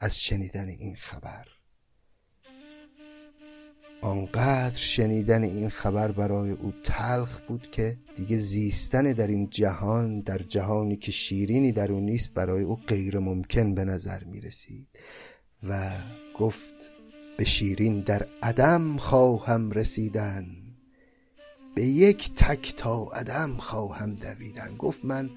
از 0.00 0.20
شنیدن 0.20 0.68
این 0.68 0.96
خبر. 0.96 1.46
آنقدر 4.00 4.76
شنیدن 4.76 5.42
این 5.42 5.68
خبر 5.68 6.12
برای 6.12 6.50
او 6.50 6.72
تلخ 6.84 7.40
بود 7.40 7.70
که 7.70 7.98
دیگه 8.14 8.38
زیستن 8.38 9.12
در 9.12 9.26
این 9.26 9.50
جهان 9.50 10.20
در 10.20 10.38
جهانی 10.38 10.96
که 10.96 11.12
شیرینی 11.12 11.72
در 11.72 11.92
او 11.92 12.00
نیست 12.00 12.34
برای 12.34 12.62
او 12.62 12.76
غیر 12.76 13.18
ممکن 13.18 13.74
به 13.74 13.84
نظر 13.84 14.24
می 14.24 14.40
رسید 14.40 14.88
و 15.68 15.92
گفت 16.38 16.90
به 17.36 17.44
شیرین 17.44 18.00
در 18.00 18.26
عدم 18.42 18.96
خواهم 18.96 19.70
رسیدن. 19.70 20.46
به 21.74 21.84
یک 21.84 22.34
تک 22.34 22.74
تا 22.76 23.04
عدم 23.04 23.56
خواهم 23.56 24.14
دویدن. 24.14 24.76
گفت 24.76 25.04
من 25.04 25.30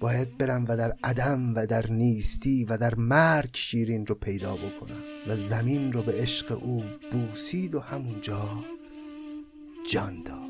باید 0.00 0.38
برم 0.38 0.64
و 0.68 0.76
در 0.76 0.96
عدم 1.04 1.54
و 1.54 1.66
در 1.66 1.90
نیستی 1.90 2.64
و 2.64 2.76
در 2.76 2.94
مرگ 2.94 3.50
شیرین 3.52 4.06
رو 4.06 4.14
پیدا 4.14 4.54
بکنم 4.54 5.02
و 5.28 5.36
زمین 5.36 5.92
رو 5.92 6.02
به 6.02 6.12
عشق 6.12 6.58
او 6.62 6.84
بوسید 7.12 7.74
و 7.74 7.80
همونجا 7.80 8.64
جان 9.90 10.22
داد 10.22 10.45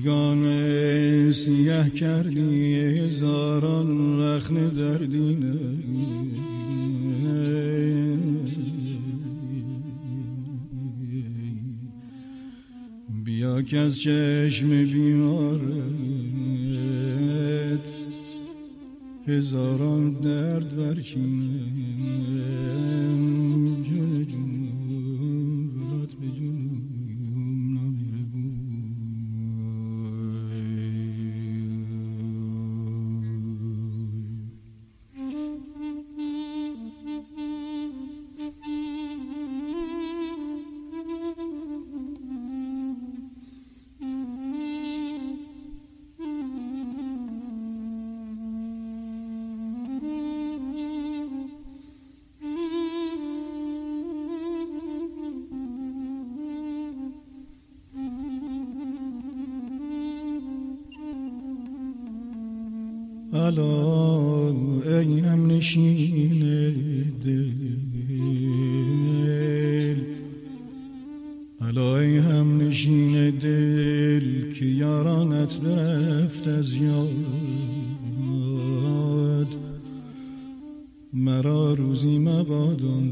مژگان 0.00 1.32
سیه 1.32 1.90
کردی 1.90 2.74
هزاران 2.74 4.20
رخن 4.20 4.68
دردینه 4.68 5.54
بیا 13.24 13.62
که 13.62 13.78
از 13.78 14.00
چشم 14.00 14.68
بیمارت 14.68 15.60
هزاران 19.28 20.12
درد 20.12 20.76
برچینه 20.76 21.39
مرا 81.12 81.74
روزی 81.74 82.18
مبادان 82.18 83.10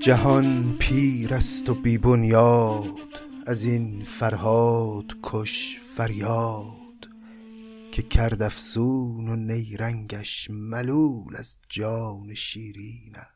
جهان 0.00 0.76
پیر 0.78 1.34
است 1.34 1.68
و 1.68 1.74
بی 1.74 1.98
بنیاد 1.98 2.98
از 3.46 3.64
این 3.64 4.04
فرهاد 4.04 5.04
کش 5.22 5.80
فریاد 5.96 7.08
که 7.92 8.02
کرد 8.02 8.42
افسون 8.42 9.28
و 9.28 9.36
نیرنگش 9.36 10.50
ملول 10.50 11.36
از 11.36 11.58
جان 11.68 12.34
شیرینم 12.34 13.26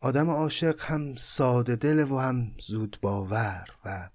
آدم 0.00 0.30
عاشق 0.30 0.80
هم 0.80 1.16
ساده 1.16 1.76
دل 1.76 2.06
و 2.10 2.18
هم 2.18 2.52
زود 2.58 2.98
باور 3.02 3.68
و 3.84 4.10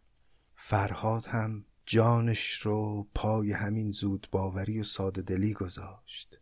فرهاد 0.55 1.25
هم 1.25 1.65
جانش 1.85 2.53
رو 2.53 3.07
پای 3.15 3.51
همین 3.51 3.91
زود 3.91 4.27
باوری 4.31 4.79
و 4.79 4.83
ساده 4.83 5.21
دلی 5.21 5.53
گذاشت. 5.53 6.39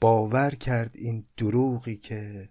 باور 0.00 0.50
کرد 0.50 0.96
این 0.96 1.26
دروغی 1.36 1.96
که 1.96 2.48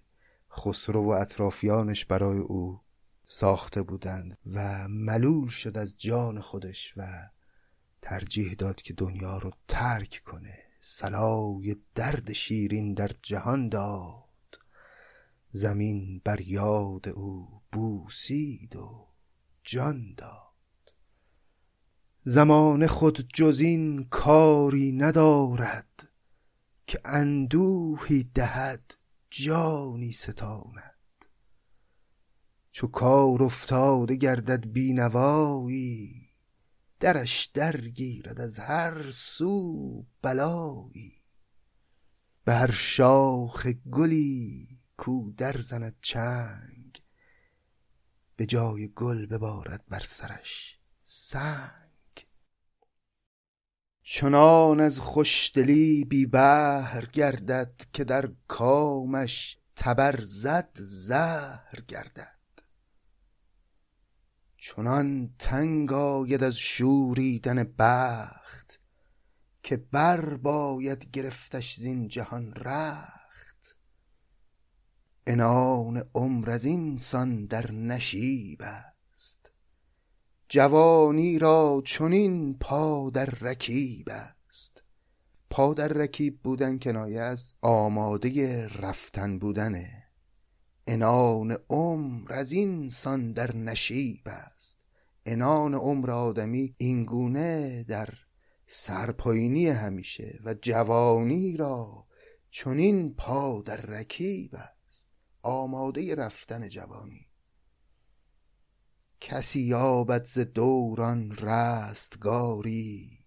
خسرو 0.51 1.03
و 1.05 1.09
اطرافیانش 1.09 2.05
برای 2.05 2.38
او 2.38 2.81
ساخته 3.23 3.81
بودند 3.81 4.38
و 4.45 4.88
ملول 4.88 5.49
شد 5.49 5.77
از 5.77 5.97
جان 5.97 6.41
خودش 6.41 6.93
و 6.97 7.29
ترجیح 8.01 8.53
داد 8.53 8.81
که 8.81 8.93
دنیا 8.93 9.38
رو 9.38 9.51
ترک 9.67 10.21
کنه. 10.25 10.59
سلای 10.81 11.75
درد 11.95 12.33
شیرین 12.33 12.93
در 12.93 13.12
جهان 13.21 13.69
داد. 13.69 14.59
زمین 15.51 16.21
بر 16.23 16.41
یاد 16.41 17.09
او 17.09 17.62
بوسید 17.71 18.75
و 18.75 19.07
جان 19.63 20.13
داد. 20.17 20.93
زمان 22.23 22.88
خود 22.88 23.27
جز 23.33 23.59
این 23.59 24.03
کاری 24.03 24.91
ندارد 24.91 26.09
که 26.88 26.99
اندوهی 27.05 28.23
دهد. 28.23 28.98
جانی 29.29 30.11
ستاند. 30.11 31.25
چو 32.71 32.87
کار 32.87 33.43
افتاده 33.43 34.15
گردد 34.15 34.65
بینوایی 34.67 36.29
درش 36.99 37.45
درگیرد 37.45 38.41
از 38.41 38.59
هر 38.59 39.11
سو 39.11 40.05
بلایی. 40.21 41.13
به 42.43 42.53
هر 42.53 42.71
شاخ 42.71 43.67
گلی 43.67 44.79
کو 44.97 45.31
در 45.37 45.57
زند 45.57 45.95
چنگ 46.01 47.01
به 48.35 48.45
جای 48.45 48.87
گل 48.95 49.25
ببارد 49.25 49.85
بر 49.87 49.99
سرش 49.99 50.79
سنگ. 51.03 51.78
چنان 54.12 54.80
از 54.80 55.00
خوشدلی 55.00 56.06
بی 56.06 56.26
بهر 56.26 57.06
گردد 57.13 57.82
که 57.93 58.04
در 58.04 58.32
کامش 58.48 59.58
تبر 59.76 60.19
زد 60.22 60.69
زهر 60.80 61.82
گردد. 61.88 62.39
چنان 64.58 65.36
تنگ 65.39 65.93
آید 65.93 66.43
از 66.43 66.56
شوریدن 66.56 67.63
بخت 67.80 68.80
که 69.63 69.78
بر 69.78 70.38
باید 70.38 71.12
گرفتش 71.12 71.76
زین 71.76 72.08
جهان 72.08 72.54
رخت. 72.54 73.76
عنان 75.28 76.04
عمر 76.15 76.50
از 76.50 76.65
اینسان 76.65 77.45
در 77.45 77.72
نشیب 77.72 78.63
جوانی 80.51 81.39
را 81.39 81.81
چنین 81.85 82.57
پا 82.57 83.09
در 83.09 83.25
رکیب 83.25 84.09
است. 84.09 84.83
پا 85.49 85.73
در 85.73 85.88
رکیب 85.88 86.41
بودن 86.41 86.79
کنایه 86.79 87.21
از 87.21 87.53
آماده 87.62 88.67
رفتن 88.67 89.39
بودنه 89.39 90.03
عنان 90.88 91.57
عمر 91.69 92.33
از 92.33 92.51
اینسان 92.51 93.31
در 93.31 93.55
نشیب 93.55 94.21
است. 94.25 94.79
عنان 95.25 95.73
عمر 95.73 96.12
آدمی 96.12 96.75
اینگونه 96.77 97.83
در 97.83 98.09
سرپایینی 98.67 99.67
همیشه 99.67 100.39
و 100.45 100.53
جوانی 100.53 101.57
را 101.57 102.07
چنین 102.49 103.15
پا 103.15 103.62
در 103.65 103.81
رکیب 103.81 104.55
است. 104.55 105.13
آماده 105.41 106.15
رفتن 106.15 106.69
جوانی. 106.69 107.28
کسی 109.21 109.62
یابد 109.62 110.23
ز 110.23 110.39
دوران 110.39 111.32
رستگاری 111.32 113.19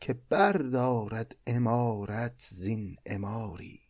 که 0.00 0.14
بردارد 0.14 1.36
امارت 1.46 2.46
زین 2.50 2.96
اماری 3.06 3.80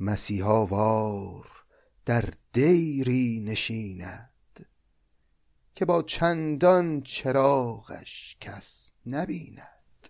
مسیحا 0.00 0.66
وار 0.66 1.46
در 2.04 2.24
دیری 2.52 3.40
نشیند 3.40 4.66
که 5.74 5.84
با 5.84 6.02
چندان 6.02 7.02
چراغش 7.02 8.36
کس 8.40 8.92
نبیند. 9.06 10.08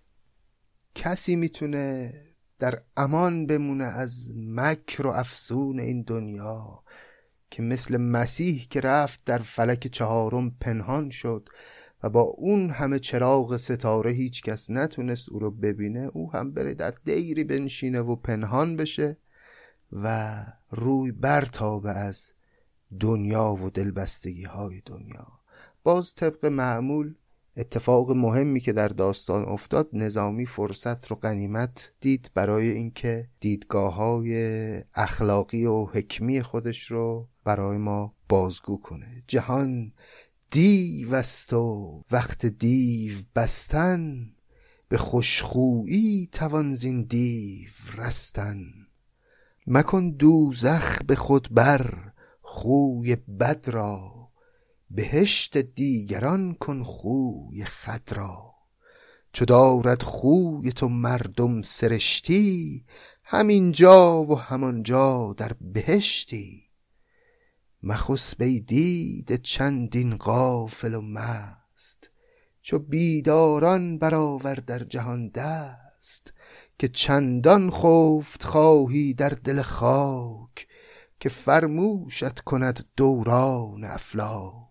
کسی 0.95 1.37
می‌تونه 1.37 2.13
در 2.59 2.83
امان 2.97 3.47
بمونه 3.47 3.85
از 3.85 4.31
مکر 4.37 5.07
و 5.07 5.11
افسون 5.11 5.81
این 5.81 6.03
دنیا 6.03 6.85
که 7.51 7.63
مثل 7.63 7.97
مسیح 7.97 8.67
که 8.71 8.81
رفت 8.81 9.25
در 9.25 9.39
فلک 9.39 9.87
چهارم 9.87 10.51
پنهان 10.61 11.11
شد 11.11 11.49
و 12.03 12.09
با 12.09 12.21
اون 12.21 12.71
همه 12.71 12.99
چراغ 12.99 13.57
ستاره 13.57 14.11
هیچ 14.11 14.43
کس 14.43 14.71
نتونست 14.71 15.29
او 15.29 15.39
رو 15.39 15.51
ببینه 15.51 16.11
او 16.15 16.33
هم 16.33 16.53
بره 16.53 16.75
در 16.75 16.95
دیری 17.05 17.45
بنشینه 17.45 18.01
و 18.01 18.17
پنهان 18.17 18.77
بشه 18.77 19.17
و 19.93 20.37
روی 20.71 21.13
برتابه 21.13 21.91
از 21.91 22.33
دنیا 23.01 23.55
و 23.55 23.71
دلبستگی 23.71 24.45
های 24.45 24.83
دنیا. 24.87 25.27
باز 25.83 26.15
طبق 26.15 26.47
معمول 26.47 27.15
اتفاق 27.57 28.11
مهمی 28.11 28.61
که 28.61 28.73
در 28.73 28.89
داستان 28.89 29.45
افتاد 29.45 29.89
نظامی 29.93 30.47
فرصت 30.47 31.07
رو 31.07 31.17
قنیمت 31.17 31.93
دید 32.01 32.31
برای 32.35 32.71
اینکه 32.71 33.29
دیدگاه 33.41 33.95
های 33.95 34.35
اخلاقی 34.95 35.67
و 35.67 35.85
حکمی 35.85 36.43
خودش 36.43 36.91
رو 36.91 37.29
برای 37.45 37.79
ما 37.79 38.15
بازگو 38.29 38.81
کنه. 38.81 39.23
جهان 39.29 39.93
دیو 40.51 41.15
است 41.15 41.53
و 41.53 42.05
وقت 42.11 42.47
دیو 42.47 43.19
بستن 43.37 44.33
به 44.89 44.99
خوشخویی 44.99 46.29
توان 46.33 46.75
زین 46.75 47.03
دیو 47.03 47.71
رستن. 47.97 48.59
مکن 49.67 50.11
دوزخ 50.11 51.03
به 51.07 51.17
خود 51.17 51.49
بر 51.51 52.13
خوی 52.43 53.17
بد 53.17 53.69
را. 53.69 54.29
بهشت 54.91 55.57
دیگران 55.57 56.55
کن 56.55 56.83
خوی 56.83 57.65
خد 57.65 58.13
را. 58.13 58.55
چو 59.33 59.45
دارد 59.45 60.03
خوی 60.03 60.73
تو 60.73 60.89
مردم 60.89 61.63
سرشتی 61.63 62.85
همینجا 63.25 64.25
و 64.25 64.39
همانجا 64.39 65.35
در 65.37 65.53
بهشتی. 65.61 66.70
بی 68.39 68.61
دید 68.61 69.43
چندین 69.43 70.17
غافل 70.17 70.95
و 70.95 71.01
مست 71.01 72.11
چو 72.63 72.79
بیداران 72.79 73.99
برآور 73.99 74.55
در 74.55 74.79
جهان 74.79 75.29
دست 75.29 76.33
که 76.79 76.89
چندان 76.89 77.71
خفت 77.71 78.45
خواهی 78.45 79.15
در 79.15 79.29
دل 79.29 79.63
خاک 79.63 80.69
که 81.21 81.29
فرموشت 81.29 82.41
کند 82.41 82.89
دوران 82.97 83.85
افلاک. 83.85 84.70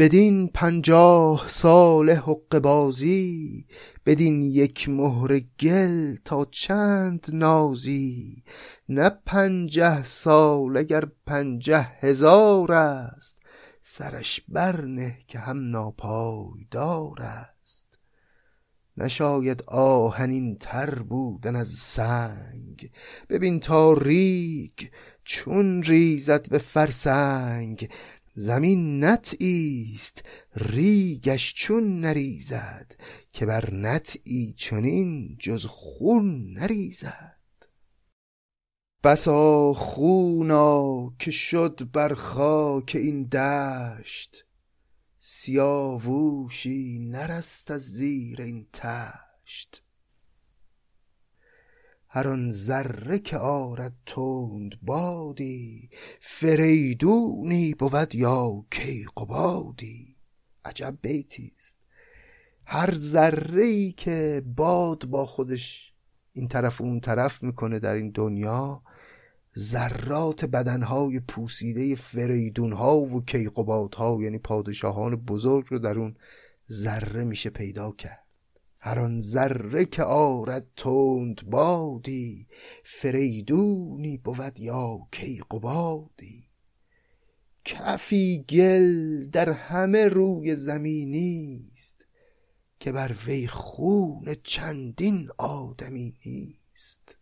بدین 0.00 0.48
پنجاه 0.48 1.48
سال 1.48 2.10
حق 2.10 2.58
بازی 2.58 3.66
بدین 4.06 4.42
یک 4.42 4.88
مهر 4.88 5.40
گل 5.60 6.16
تا 6.24 6.44
چند 6.44 7.26
نازی. 7.32 8.42
نه 8.88 9.10
پنجه 9.26 10.02
سال 10.04 10.76
اگر 10.76 11.04
پنجه 11.26 11.80
هزار 12.00 12.72
است 12.72 13.38
سرش 13.82 14.40
برنه 14.48 15.18
که 15.28 15.38
هم 15.38 15.70
ناپایدار 15.70 17.22
است. 17.22 17.98
نشاید 18.96 19.62
آهنین 19.66 20.56
تر 20.58 20.94
بودن 20.94 21.56
از 21.56 21.68
سنگ 21.68 22.90
ببین 23.28 23.60
تا 23.60 23.92
ریگ 23.92 24.78
چون 25.24 25.82
ریزد 25.82 26.48
به 26.48 26.58
فرسنگ. 26.58 27.90
زمین 28.40 29.04
نطعی 29.04 29.92
است 29.94 30.24
ریگش 30.56 31.54
چون 31.54 32.00
نریزد 32.00 32.92
که 33.32 33.46
بر 33.46 33.74
نطعی 33.74 34.54
چنین 34.56 35.36
جز 35.40 35.64
خون 35.64 36.52
نریزد. 36.52 37.38
بسا 39.04 39.72
خونا 39.72 41.10
که 41.18 41.30
شد 41.30 41.90
بر 41.92 42.14
خاک 42.14 42.96
این 42.96 43.22
دشت 43.22 44.44
سیاووشی 45.20 46.98
نرست 46.98 47.70
از 47.70 47.82
زیر 47.82 48.42
این 48.42 48.66
تشت. 48.72 49.82
هر 52.18 52.28
آن 52.28 52.50
ذره 52.50 53.18
که 53.18 53.38
آرد 53.38 53.92
تند 54.06 54.74
بادی 54.82 55.90
فریدونی 56.20 57.74
بود 57.74 58.14
یا 58.14 58.64
کیقبادی؟ 58.70 60.16
عجب 60.64 60.98
بیتی 61.02 61.52
است. 61.56 61.78
هر 62.64 62.94
ذره 62.94 63.62
ای 63.62 63.92
که 63.92 64.42
باد 64.56 65.06
با 65.06 65.24
خودش 65.24 65.92
این 66.32 66.48
طرف 66.48 66.80
و 66.80 66.84
اون 66.84 67.00
طرف 67.00 67.42
می‌کنه 67.42 67.78
در 67.78 67.94
این 67.94 68.10
دنیا 68.10 68.82
ذرات 69.58 70.44
بدنهای 70.44 71.20
پوسیده 71.20 71.96
فریدونها 71.96 72.96
و 72.96 73.24
کیقبادها 73.24 74.18
یعنی 74.22 74.38
پادشاهان 74.38 75.16
بزرگ 75.16 75.66
رو 75.68 75.78
در 75.78 75.98
اون 75.98 76.16
ذره 76.70 77.24
میشه 77.24 77.50
پیدا 77.50 77.92
کرد. 77.92 78.27
هر 78.80 78.98
آن 78.98 79.20
ذره 79.20 79.84
که 79.84 80.02
آرد 80.02 80.66
تند 80.76 81.50
بادی 81.50 82.46
فریدونی 82.84 84.16
بود 84.18 84.60
یا 84.60 84.98
کیقبادی. 85.12 86.48
کفی 87.64 88.44
گل 88.48 89.24
در 89.26 89.50
همه 89.50 90.04
روی 90.04 90.56
زمینی 90.56 91.70
است 91.72 92.06
که 92.80 92.92
بر 92.92 93.16
وی 93.26 93.46
خون 93.46 94.34
چندین 94.42 95.28
آدمی 95.38 96.14
نیست. 96.26 97.16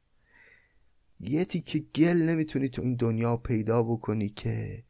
یه 1.21 1.45
که 1.45 1.79
گل 1.79 2.23
نمی‌تونی 2.23 2.69
تو 2.69 2.83
این 2.83 2.97
دنیا 2.97 3.37
پیدا 3.37 3.83
بکنی 3.83 4.29
که 4.29 4.85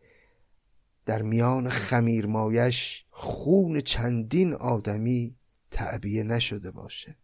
در 1.07 1.23
میان 1.23 1.69
خمیرمایش 1.69 3.05
خون 3.11 3.81
چندین 3.81 4.53
آدمی 4.53 5.37
تعبیه 5.71 6.23
نشده 6.23 6.71
باشه. 6.71 7.17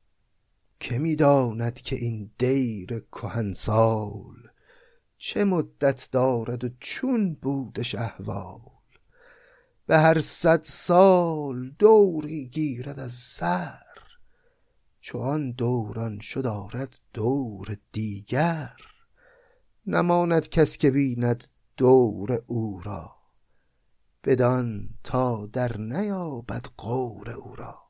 که 0.81 0.98
می‌داند 0.98 1.81
که 1.81 1.96
این 1.96 2.31
دیر 2.38 2.98
کهنسال 3.12 4.37
چه 5.18 5.44
مدت 5.44 6.09
دارد 6.12 6.64
و 6.64 6.68
چون 6.81 7.35
بودش 7.35 7.94
احوال 7.94 8.61
به 9.87 9.98
هر 9.98 10.20
صد 10.20 10.62
سال 10.62 11.70
دوری 11.78 12.48
گیرد 12.48 13.00
از 13.00 13.12
سر 13.12 13.83
چون 15.00 15.50
دوران 15.50 16.20
شد 16.20 16.46
آرد 16.46 17.00
دور 17.12 17.76
دیگر. 17.92 18.76
نماند 19.87 20.48
کس 20.48 20.76
که 20.76 20.90
بیند 20.90 21.44
دور 21.76 22.42
او 22.46 22.81
را 22.81 23.16
بدان 24.24 24.88
تا 25.05 25.46
در 25.46 25.76
نیابد 25.76 26.66
غور 26.78 27.31
او 27.31 27.57
را. 27.57 27.82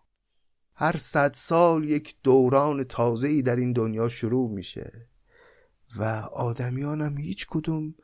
هر 0.75 0.97
صد 0.97 1.35
سال 1.35 1.85
یک 1.85 2.15
دوران 2.23 2.85
تازه‌ای 2.85 3.43
در 3.43 3.57
این 3.57 3.73
دنیا 3.73 4.09
شروع 4.09 4.51
میشه 4.51 5.07
و 5.97 6.03
آدمیان 6.33 7.01
هم 7.01 7.19
هیچ 7.19 7.47
کدوم 7.47 7.95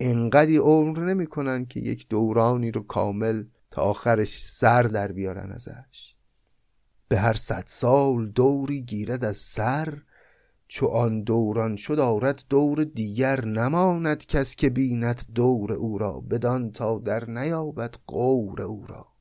انقدی 0.00 0.56
عمر 0.56 0.98
نمی‌کنن 0.98 1.66
که 1.66 1.80
یک 1.80 2.08
دورانی 2.08 2.70
رو 2.70 2.82
کامل 2.82 3.44
تا 3.70 3.82
آخرش 3.82 4.42
سر 4.42 4.82
در 4.82 5.12
بیارن 5.12 5.52
ازش. 5.52 6.14
به 7.08 7.18
هر 7.18 7.32
صد 7.32 7.64
سال 7.66 8.28
دوری 8.28 8.82
گیرد 8.82 9.24
از 9.24 9.36
سر 9.36 10.02
چو 10.68 10.86
آن 10.86 11.22
دوران 11.22 11.76
شد 11.76 11.98
آرد 12.00 12.44
دور 12.48 12.84
دیگر 12.84 13.44
نماند 13.44 14.26
کس 14.26 14.56
که 14.56 14.70
بیند 14.70 15.22
دور 15.34 15.72
او 15.72 15.98
را 15.98 16.20
بدان 16.20 16.72
تا 16.72 16.98
در 16.98 17.30
نیابد 17.30 17.94
قور 18.06 18.62
او 18.62 18.86
را. 18.86 19.15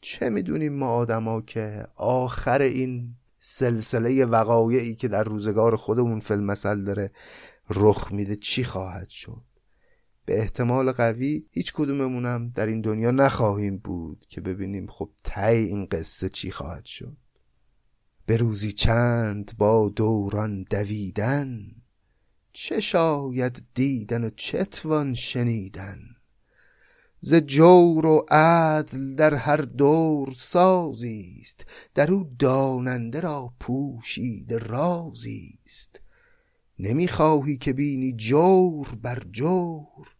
چه 0.00 0.30
می‌دونیم 0.30 0.72
ما 0.72 0.88
آدما 0.88 1.40
که 1.40 1.86
آخر 1.96 2.62
این 2.62 3.14
سلسله 3.38 4.24
وقایعی 4.24 4.94
که 4.94 5.08
در 5.08 5.24
روزگار 5.24 5.76
خودمون 5.76 6.20
فیلم 6.20 6.44
مثل 6.44 6.84
داره 6.84 7.10
رخ 7.70 8.12
میده 8.12 8.36
چی 8.36 8.64
خواهد 8.64 9.08
شد؟ 9.08 9.42
به 10.24 10.38
احتمال 10.38 10.92
قوی 10.92 11.46
هیچ 11.50 11.72
کدوممونم 11.72 12.48
در 12.48 12.66
این 12.66 12.80
دنیا 12.80 13.10
نخواهیم 13.10 13.78
بود 13.78 14.26
که 14.28 14.40
ببینیم 14.40 14.86
خب 14.86 15.10
تی 15.24 15.40
این 15.40 15.86
قصه 15.86 16.28
چی 16.28 16.50
خواهد 16.50 16.84
شد. 16.84 17.16
به 18.26 18.36
روزی 18.36 18.72
چند 18.72 19.52
با 19.58 19.88
دوران 19.88 20.62
دویدن 20.62 21.58
چه 22.52 22.80
شاید 22.80 23.64
دیدن 23.74 24.24
و 24.24 24.30
چتوان 24.36 25.14
شنیدن. 25.14 26.09
ز 27.20 27.34
جور 27.34 28.06
و 28.06 28.26
عدل 28.30 29.14
در 29.14 29.34
هر 29.34 29.56
دور 29.56 30.32
سازی 30.32 31.38
است 31.40 31.66
در 31.94 32.12
او 32.12 32.30
داننده 32.38 33.20
را 33.20 33.52
پوشیده 33.60 34.58
رازی 34.58 35.58
است 35.66 36.00
نمی‌خواهی 36.78 37.56
که 37.56 37.72
بینی 37.72 38.12
جور 38.12 38.98
بر 39.02 39.22
جور 39.30 40.16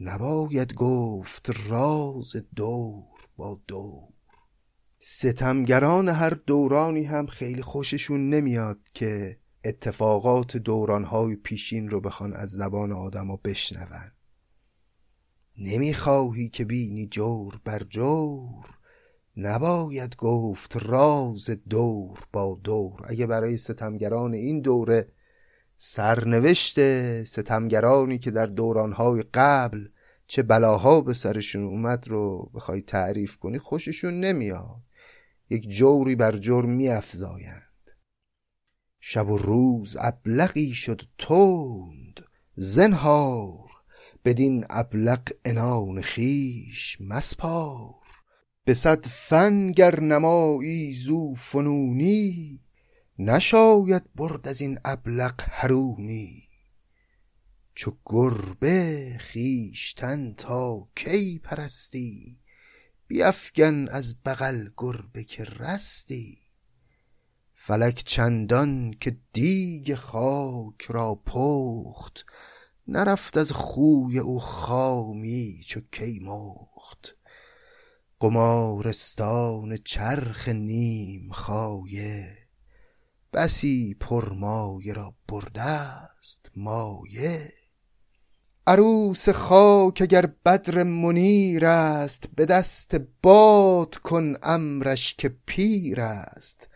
نباید 0.00 0.74
گفت 0.74 1.50
راز 1.68 2.36
دور 2.56 3.04
با 3.36 3.60
دور. 3.66 4.08
ستمگران 4.98 6.08
هر 6.08 6.30
دورانی 6.30 7.04
هم 7.04 7.26
خیلی 7.26 7.62
خوششون 7.62 8.30
نمیاد 8.30 8.78
که 8.94 9.38
اتفاقات 9.64 10.56
دورانهای 10.56 11.36
پیشین 11.36 11.90
رو 11.90 12.00
بخوان 12.00 12.32
از 12.32 12.50
زبان 12.50 12.92
آدما 12.92 13.36
بشنون. 13.44 14.12
نمی‌خواهی 15.58 16.48
که 16.48 16.64
بینی 16.64 17.06
جور 17.06 17.60
بر 17.64 17.78
جور؟ 17.78 18.66
نباید 19.36 20.16
گفت 20.16 20.76
راز 20.76 21.50
دور 21.50 22.18
با 22.32 22.60
دور. 22.64 23.00
اگه 23.04 23.26
برای 23.26 23.56
ستمگران 23.56 24.34
این 24.34 24.60
دوره 24.60 25.12
سرنوشت 25.76 26.78
ستمگرانی 27.24 28.18
که 28.18 28.30
در 28.30 28.46
دورانهای 28.46 29.24
قبل 29.34 29.88
چه 30.26 30.42
بلاها 30.42 31.00
به 31.00 31.14
سرشون 31.14 31.64
اومد 31.64 32.08
رو 32.08 32.50
بخوای 32.54 32.80
تعریف 32.80 33.36
کنی 33.36 33.58
خوششون 33.58 34.20
نمیاد. 34.20 34.82
یک 35.50 35.68
جوری 35.68 36.16
بر 36.16 36.32
جور 36.32 36.66
میافزایند. 36.66 37.90
شب 39.00 39.30
و 39.30 39.36
روز 39.36 39.96
ابلقی 40.00 40.72
شد 40.72 41.02
تند 41.18 42.20
زنهار 42.56 43.61
بدین 44.24 44.64
ابلق 44.70 45.32
انان 45.44 46.02
خیش 46.02 46.96
مسپار. 47.00 47.94
به 48.64 48.74
صد 48.74 49.06
فن 49.06 49.72
گر 49.72 50.00
نمایی 50.00 50.94
زو 50.94 51.34
فنونی 51.34 52.60
نشاید 53.18 54.14
برد 54.14 54.48
از 54.48 54.60
این 54.60 54.78
ابلق 54.84 55.42
هرونی 55.46 56.48
چو 57.74 57.96
گربه 58.06 59.16
خیشتن 59.20 60.32
تا 60.32 60.88
کی 60.96 61.38
پرستی 61.38 62.38
بیفگن 63.06 63.88
از 63.88 64.22
بغل 64.22 64.68
گربه 64.76 65.24
که 65.24 65.44
رستی. 65.44 66.38
فلک 67.54 68.02
چندان 68.06 68.90
که 69.00 69.16
دیگ 69.32 69.94
خاک 69.94 70.82
را 70.88 71.14
پخت 71.14 72.24
نرفت 72.88 73.36
از 73.36 73.52
خوی 73.52 74.18
او 74.18 74.40
خامی 74.40 75.60
چو 75.66 75.80
کی 75.92 76.20
مخت 76.22 77.16
قمارستان 78.20 79.76
چرخ 79.84 80.48
نیم 80.48 81.32
خایه 81.32 82.42
بسی 83.32 83.96
پرمایه 84.00 84.92
را 84.92 85.14
برده 85.28 85.62
است 85.62 86.50
مایه. 86.56 87.52
عروس 88.66 89.28
خاک 89.28 90.02
اگر 90.02 90.26
بدر 90.44 90.82
منیر 90.82 91.66
است 91.66 92.28
به 92.36 92.46
دست 92.46 92.96
باد 93.22 93.94
کن 93.94 94.34
امرش 94.42 95.14
که 95.14 95.36
پیر 95.46 96.00
است. 96.00 96.68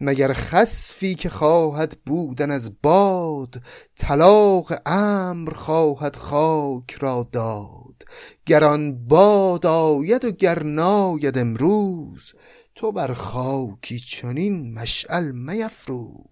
مگر 0.00 0.32
خسفی 0.32 1.14
که 1.14 1.28
خواهد 1.28 1.98
بودن 2.06 2.50
از 2.50 2.72
باد 2.82 3.62
طلاق 3.96 4.72
امر 4.86 5.50
خواهد 5.50 6.16
خاک 6.16 6.92
را 6.92 7.28
داد. 7.32 8.04
گران 8.46 9.06
باد 9.06 9.66
آید 9.66 10.24
و 10.24 10.30
گر 10.30 10.62
ناید 10.62 11.38
امروز 11.38 12.32
تو 12.74 12.92
بر 12.92 13.12
خاکی 13.12 13.98
چنین 13.98 14.74
مشعل 14.74 15.30
میفروز. 15.30 16.28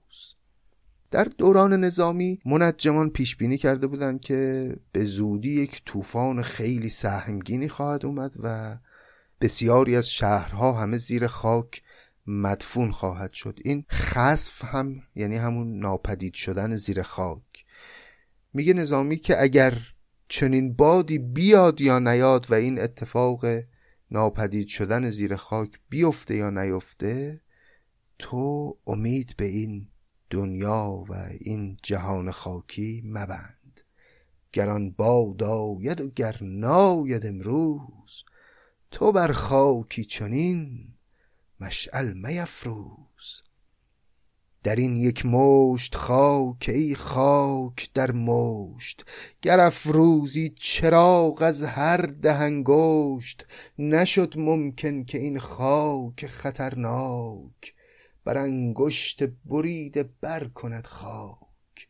در 1.10 1.24
دوران 1.24 1.84
نظامی 1.84 2.38
منجمان 2.44 3.10
پیش 3.10 3.36
بینی 3.36 3.58
کرده 3.58 3.86
بودند 3.86 4.20
که 4.20 4.72
به 4.92 5.04
زودی 5.04 5.62
یک 5.62 5.82
طوفان 5.84 6.42
خیلی 6.42 6.88
سهمگینی 6.88 7.68
خواهد 7.68 8.06
اومد 8.06 8.32
و 8.42 8.78
بسیاری 9.40 9.96
از 9.96 10.10
شهرها 10.10 10.72
همه 10.72 10.98
زیر 10.98 11.26
خاک 11.26 11.82
مدفون 12.26 12.90
خواهد 12.90 13.32
شد. 13.32 13.58
این 13.64 13.84
خصف 13.90 14.64
هم 14.64 15.02
یعنی 15.14 15.36
همون 15.36 15.78
ناپدید 15.78 16.34
شدن 16.34 16.76
زیر 16.76 17.02
خاک. 17.02 17.64
میگه 18.52 18.72
نظامی 18.72 19.16
که 19.16 19.42
اگر 19.42 19.78
چنین 20.28 20.74
بادی 20.74 21.18
بیاد 21.18 21.80
یا 21.80 21.98
نیاد 21.98 22.46
و 22.50 22.54
این 22.54 22.80
اتفاق 22.80 23.44
ناپدید 24.10 24.68
شدن 24.68 25.10
زیر 25.10 25.36
خاک 25.36 25.70
بیفته 25.88 26.34
یا 26.36 26.50
نیفته 26.50 27.40
تو 28.18 28.76
امید 28.86 29.34
به 29.36 29.44
این 29.44 29.88
دنیا 30.30 31.04
و 31.08 31.28
این 31.40 31.76
جهان 31.82 32.30
خاکی 32.30 33.02
مبند. 33.04 33.80
گران 34.52 34.90
باد 34.90 35.42
آید 35.42 36.00
و 36.00 36.10
گر 36.10 36.36
ناید 36.42 37.26
امروز 37.26 38.24
تو 38.90 39.12
بر 39.12 39.32
خاکی 39.32 40.04
چنین 40.04 40.88
مشعل 41.60 42.12
میفروز. 42.12 43.42
در 44.62 44.76
این 44.76 44.96
یک 44.96 45.26
مشت 45.26 45.94
خاک 45.94 46.70
ای 46.74 46.94
خاک 46.94 47.90
در 47.94 48.12
مشت 48.12 49.04
گر 49.42 49.60
افروزی 49.60 50.48
چراغ 50.48 51.42
از 51.42 51.62
هر 51.62 51.96
دهنگشت 51.96 53.46
نشد 53.78 54.34
ممکن 54.36 55.04
که 55.04 55.18
این 55.18 55.38
خاک 55.38 56.26
خطرناک 56.26 57.74
بر 58.24 58.38
انگشت 58.38 59.22
بریده 59.44 60.10
بر 60.20 60.44
کند 60.44 60.86
خاک. 60.86 61.88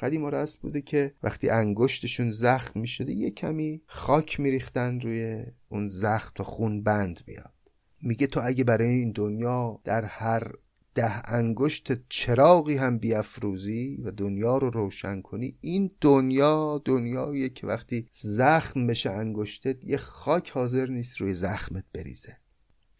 قدیم 0.00 0.26
رست 0.26 0.60
بوده 0.60 0.80
که 0.80 1.14
وقتی 1.22 1.50
انگشتشون 1.50 2.30
زخم 2.30 2.80
می 2.80 2.88
شده 2.88 3.12
یه 3.12 3.30
کمی 3.30 3.82
خاک 3.86 4.40
میریختن 4.40 5.00
روی 5.00 5.46
اون 5.68 5.88
زخم 5.88 6.32
تا 6.34 6.44
خون 6.44 6.82
بند 6.82 7.20
میاد 7.26 7.59
میگه 8.02 8.26
تو 8.26 8.40
اگه 8.44 8.64
برای 8.64 8.88
این 8.88 9.12
دنیا 9.12 9.80
در 9.84 10.04
هر 10.04 10.52
ده 10.94 11.30
انگشت 11.30 12.08
چراغی 12.08 12.76
هم 12.76 12.98
بیافروزی 12.98 13.96
و 13.96 14.10
دنیا 14.10 14.56
رو 14.56 14.70
روشن 14.70 15.22
کنی 15.22 15.58
این 15.60 15.90
دنیا 16.00 16.82
دنیاییه 16.84 17.48
که 17.48 17.66
وقتی 17.66 18.08
زخم 18.12 18.86
بشه 18.86 19.10
انگشتت 19.10 19.84
یه 19.84 19.96
خاک 19.96 20.50
حاضر 20.50 20.86
نیست 20.86 21.16
روی 21.16 21.34
زخمت 21.34 21.84
بریزه. 21.92 22.36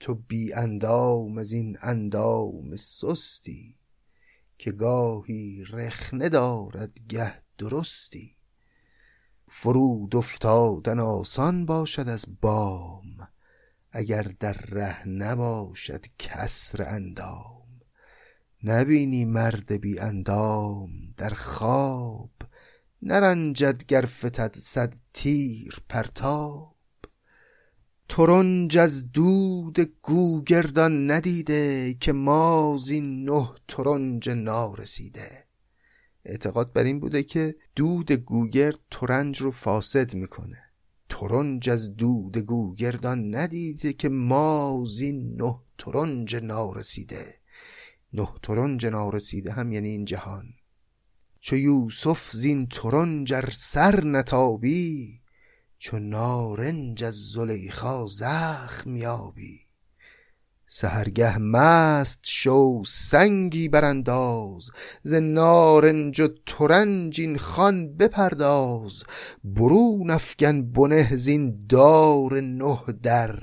تو 0.00 0.14
بی 0.14 0.52
اندام 0.52 1.38
از 1.38 1.52
این 1.52 1.78
اندام 1.80 2.76
سستی 2.76 3.76
که 4.58 4.72
گاهی 4.72 5.64
رخنه 5.72 6.28
دارد 6.28 7.00
گه 7.08 7.34
درستی. 7.58 8.36
فرود 9.48 10.16
افتادن 10.16 10.98
آسان 10.98 11.66
باشد 11.66 12.08
از 12.08 12.24
بام 12.40 12.99
اگر 13.92 14.22
در 14.22 14.52
ره 14.52 15.08
نباشد 15.08 16.06
کسر 16.18 16.82
اندام 16.88 17.60
نبینی 18.64 19.24
مرد 19.24 19.72
بی 19.72 19.98
اندام 19.98 20.90
در 21.16 21.30
خواب 21.30 22.30
نرنجد 23.02 23.84
گر 23.86 24.02
فتد 24.02 24.56
صد 24.56 24.94
تیر 25.12 25.78
پرتاب. 25.88 26.76
ترنج 28.08 28.78
از 28.78 29.12
دود 29.12 29.80
گوگردان 30.02 31.10
ندیده 31.10 31.94
که 31.94 32.12
ما 32.12 32.78
زین 32.80 33.30
نه 33.30 33.50
ترنج 33.68 34.30
نارسیده. 34.30 35.44
اعتقاد 36.24 36.72
بر 36.72 36.82
این 36.82 37.00
بوده 37.00 37.22
که 37.22 37.56
دود 37.76 38.12
گوگرد 38.12 38.78
ترنج 38.90 39.38
رو 39.38 39.50
فاسد 39.50 40.14
می‌کنه. 40.14 40.69
ترنج 41.10 41.70
از 41.70 41.96
دود 41.96 42.38
گوگردان 42.38 43.34
ندیده 43.34 43.92
که 43.92 44.08
ما 44.08 44.84
زین 44.88 45.36
نه 45.36 45.60
ترنج 45.78 46.36
نارسیده. 46.36 47.34
نه 48.12 48.28
ترنج 48.42 48.86
نارسیده 48.86 49.52
هم 49.52 49.72
یعنی 49.72 49.88
این 49.88 50.04
جهان. 50.04 50.54
چو 51.40 51.56
یوسف 51.56 52.30
زین 52.32 52.66
ترنج 52.66 53.50
سر 53.52 54.04
نتابی 54.04 55.20
چو 55.78 55.98
نارنج 55.98 57.04
از 57.04 57.14
زلیخا 57.14 58.06
زخم 58.06 58.96
یابی. 58.96 59.69
سهرگه 60.72 61.38
مست 61.38 62.20
شو 62.22 62.82
سنگی 62.86 63.68
برانداز 63.68 64.70
ز 65.02 65.12
نارنج 65.12 66.20
و 66.20 66.28
ترنج 66.46 67.20
این 67.20 67.38
خان 67.38 67.96
بپرداز. 67.96 69.02
برون 69.44 70.10
افگن 70.10 70.72
بنه 70.72 71.16
زین 71.16 71.66
دار 71.66 72.40
نه 72.40 72.80
در 73.02 73.42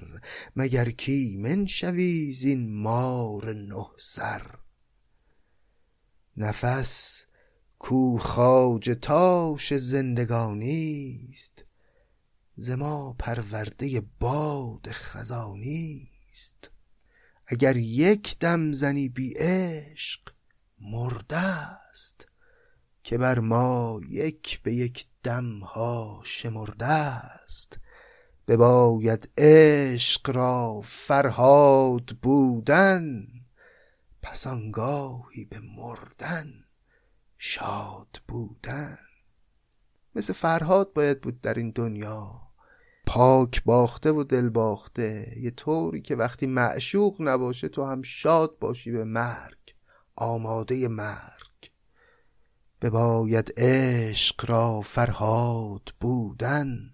مگر 0.55 0.91
کیمن 0.91 1.65
شوی 1.65 2.31
زین 2.31 2.81
مار 2.81 3.53
نه 3.53 3.85
سر. 3.99 4.41
نفس 6.37 7.25
کو 7.79 8.17
خواجه 8.17 8.95
تاش 8.95 9.73
زندگانیست 9.73 11.65
ز 12.55 12.69
ما 12.69 13.15
پرورده 13.19 14.01
باد 14.19 14.87
خزانیست 14.91 16.76
اگر 17.47 17.77
یک 17.77 18.39
دم 18.39 18.73
زنی 18.73 19.09
بی 19.09 19.33
عشق 19.37 20.21
مرده 20.79 21.37
است 21.37 22.27
که 23.03 23.17
بر 23.17 23.39
ما 23.39 24.01
یک 24.09 24.61
به 24.61 24.73
یک 24.73 25.05
دم 25.23 25.59
ها 25.59 26.21
شمرده 26.25 26.85
است 26.85 27.79
بباید 28.47 29.29
عشق 29.37 30.29
را 30.29 30.81
فرهاد 30.83 32.05
بودن 32.21 33.27
پس 34.21 34.47
آنگاهی 34.47 35.45
به 35.45 35.59
مردن 35.59 36.63
شاد 37.37 38.21
بودن. 38.27 38.97
مثل 40.15 40.33
فرهاد 40.33 40.93
باید 40.93 41.21
بود 41.21 41.41
در 41.41 41.53
این 41.53 41.71
دنیا. 41.71 42.46
پاک 43.07 43.63
باخته 43.63 44.11
و 44.11 44.23
دل 44.23 44.49
باخته. 44.49 45.33
یه 45.37 45.51
طوری 45.51 46.01
که 46.01 46.15
وقتی 46.15 46.47
معشوق 46.47 47.15
نباشه 47.19 47.69
تو 47.69 47.85
هم 47.85 48.01
شاد 48.01 48.59
باشی 48.59 48.91
به 48.91 49.03
مرگ 49.03 49.75
آماده 50.15 50.87
مرگ. 50.87 51.71
بباید 52.81 53.53
عشق 53.57 54.49
را 54.49 54.81
فرهاد 54.81 55.93
بودن 55.99 56.91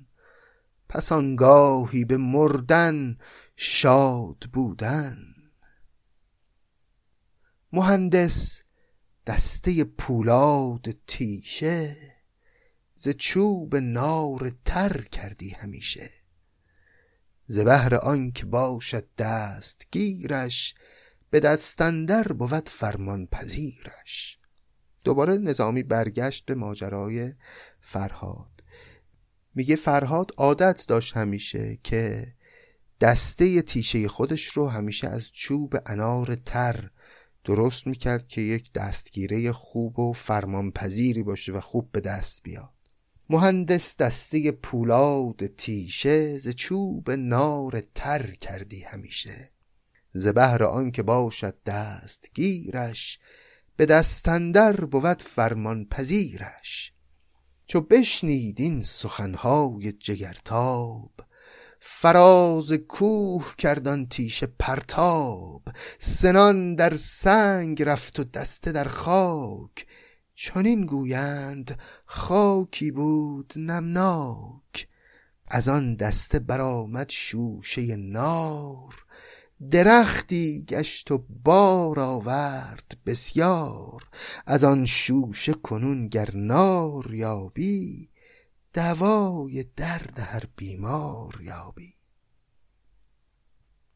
پس 0.89 1.11
آنگاهی 1.11 2.05
به 2.05 2.17
مردن 2.17 3.17
شاد 3.55 4.43
بودن. 4.53 5.17
مهندس 7.73 8.61
دسته 9.27 9.83
پولاد 9.83 10.85
تیشه 11.07 12.12
ز 13.03 13.09
چوب 13.09 13.75
نار 13.75 14.51
تر 14.65 15.01
کردی 15.01 15.49
همیشه. 15.49 16.09
ز 17.47 17.59
بهر 17.59 17.95
آنک 17.95 18.45
باشد 18.45 19.07
دستگیرش 19.17 20.75
به 21.29 21.39
دستندر 21.39 22.23
بود 22.23 22.69
فرمان 22.69 23.27
پذیرش. 23.27 24.37
دوباره 25.03 25.37
نظامی 25.37 25.83
برگشت 25.83 26.45
به 26.45 26.55
ماجرای 26.55 27.33
فرهاد. 27.81 28.63
میگه 29.55 29.75
فرهاد 29.75 30.31
عادت 30.37 30.85
داشت 30.87 31.17
همیشه 31.17 31.79
که 31.83 32.33
دسته 33.01 33.61
تیشه 33.61 34.07
خودش 34.07 34.45
رو 34.45 34.67
همیشه 34.67 35.07
از 35.07 35.31
چوب 35.31 35.75
انار 35.85 36.35
تر 36.35 36.89
درست 37.43 37.87
می‌کرد 37.87 38.27
که 38.27 38.41
یک 38.41 38.73
دستگیره 38.73 39.51
خوب 39.51 39.99
و 39.99 40.13
فرمانپذیری 40.13 41.23
باشه 41.23 41.51
و 41.51 41.59
خوب 41.59 41.91
به 41.91 41.99
دست 41.99 42.43
بیاد. 42.43 42.72
مهندس 43.33 43.97
دسته 43.97 44.51
پولاد 44.51 45.47
تیشه 45.47 46.39
ز 46.39 46.49
چوب 46.49 47.11
نار 47.11 47.81
تر 47.95 48.31
کردی 48.31 48.81
همیشه. 48.81 49.51
ز 50.13 50.27
بهر 50.27 50.63
آن 50.63 50.91
که 50.91 51.03
باشد 51.03 51.55
دستگیرش 51.65 53.19
به 53.75 53.85
دستندر 53.85 54.85
بود 54.85 55.21
فرمان 55.21 55.85
پذیرش. 55.85 56.93
چو 57.65 57.81
بشنید 57.81 58.61
این 58.61 58.83
سخنهای 58.83 59.91
جگرتاب 59.91 61.11
فراز 61.79 62.73
کوه 62.73 63.53
کردان 63.57 64.07
تیشه 64.07 64.47
پرتاب. 64.59 65.61
سنان 65.99 66.75
در 66.75 66.95
سنگ 66.95 67.83
رفت 67.83 68.19
و 68.19 68.23
دسته 68.23 68.71
در 68.71 68.87
خاک. 68.87 69.85
چنین 70.35 70.85
گویند 70.85 71.79
خاکی 72.05 72.91
بود 72.91 73.53
نمناک. 73.55 74.87
از 75.47 75.69
آن 75.69 75.95
دسته 75.95 76.39
برآمد 76.39 77.09
شوشه 77.09 77.95
نار. 77.95 79.05
درختی 79.71 80.65
گشت 80.69 81.11
و 81.11 81.25
بار 81.43 81.99
آورد 81.99 82.97
بسیار. 83.05 84.09
از 84.45 84.63
آن 84.63 84.85
شوشه 84.85 85.53
کنون 85.53 86.07
گر 86.07 86.29
نار 86.35 87.13
یابی 87.13 88.09
دوای 88.73 89.65
درد 89.75 90.19
هر 90.19 90.43
بیمار 90.55 91.39
یابی. 91.41 91.93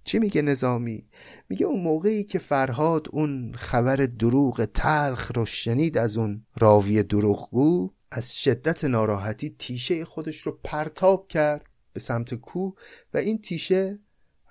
چی 0.07 0.19
میگه 0.19 0.41
نظامی؟ 0.41 1.05
میگه 1.49 1.65
اون 1.65 1.81
موقعی 1.81 2.23
که 2.23 2.39
فرهاد 2.39 3.07
اون 3.11 3.53
خبر 3.55 3.95
دروغ 3.95 4.65
تلخ 4.65 5.31
رو 5.35 5.45
شنید 5.45 5.97
از 5.97 6.17
اون 6.17 6.45
راوی 6.57 7.03
دروغگو 7.03 7.93
از 8.11 8.37
شدت 8.37 8.83
ناراحتی 8.83 9.55
تیشه 9.59 10.05
خودش 10.05 10.41
رو 10.41 10.59
پرتاب 10.63 11.27
کرد 11.27 11.65
به 11.93 11.99
سمت 11.99 12.33
کوه 12.33 12.73
و 13.13 13.17
این 13.17 13.41
تیشه 13.41 13.99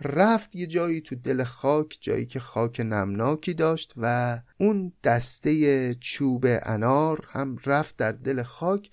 رفت 0.01 0.57
یه 0.57 0.67
جایی 0.67 1.01
تو 1.01 1.15
دل 1.15 1.45
خاک 1.45 1.99
جایی 2.01 2.27
که 2.27 2.41
خاک 2.41 2.81
نمناکی 2.81 3.55
داشت 3.55 3.93
و 3.97 4.39
اون 4.59 4.93
دسته 5.05 5.95
چوب 5.95 6.47
انار 6.63 7.29
هم 7.31 7.57
رفت 7.67 7.97
در 7.97 8.13
دل 8.13 8.43
خاک 8.43 8.91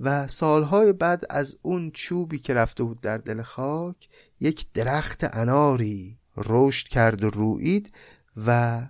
و 0.00 0.28
سالهای 0.28 0.92
بعد 0.92 1.24
از 1.30 1.58
اون 1.62 1.90
چوبی 1.90 2.38
که 2.38 2.54
رفته 2.54 2.84
بود 2.84 3.00
در 3.00 3.18
دل 3.18 3.42
خاک 3.42 4.08
یک 4.40 4.72
درخت 4.72 5.36
اناری 5.36 6.18
رشد 6.36 6.88
کرد 6.88 7.24
و 7.24 7.30
روید 7.30 7.92
و 8.46 8.82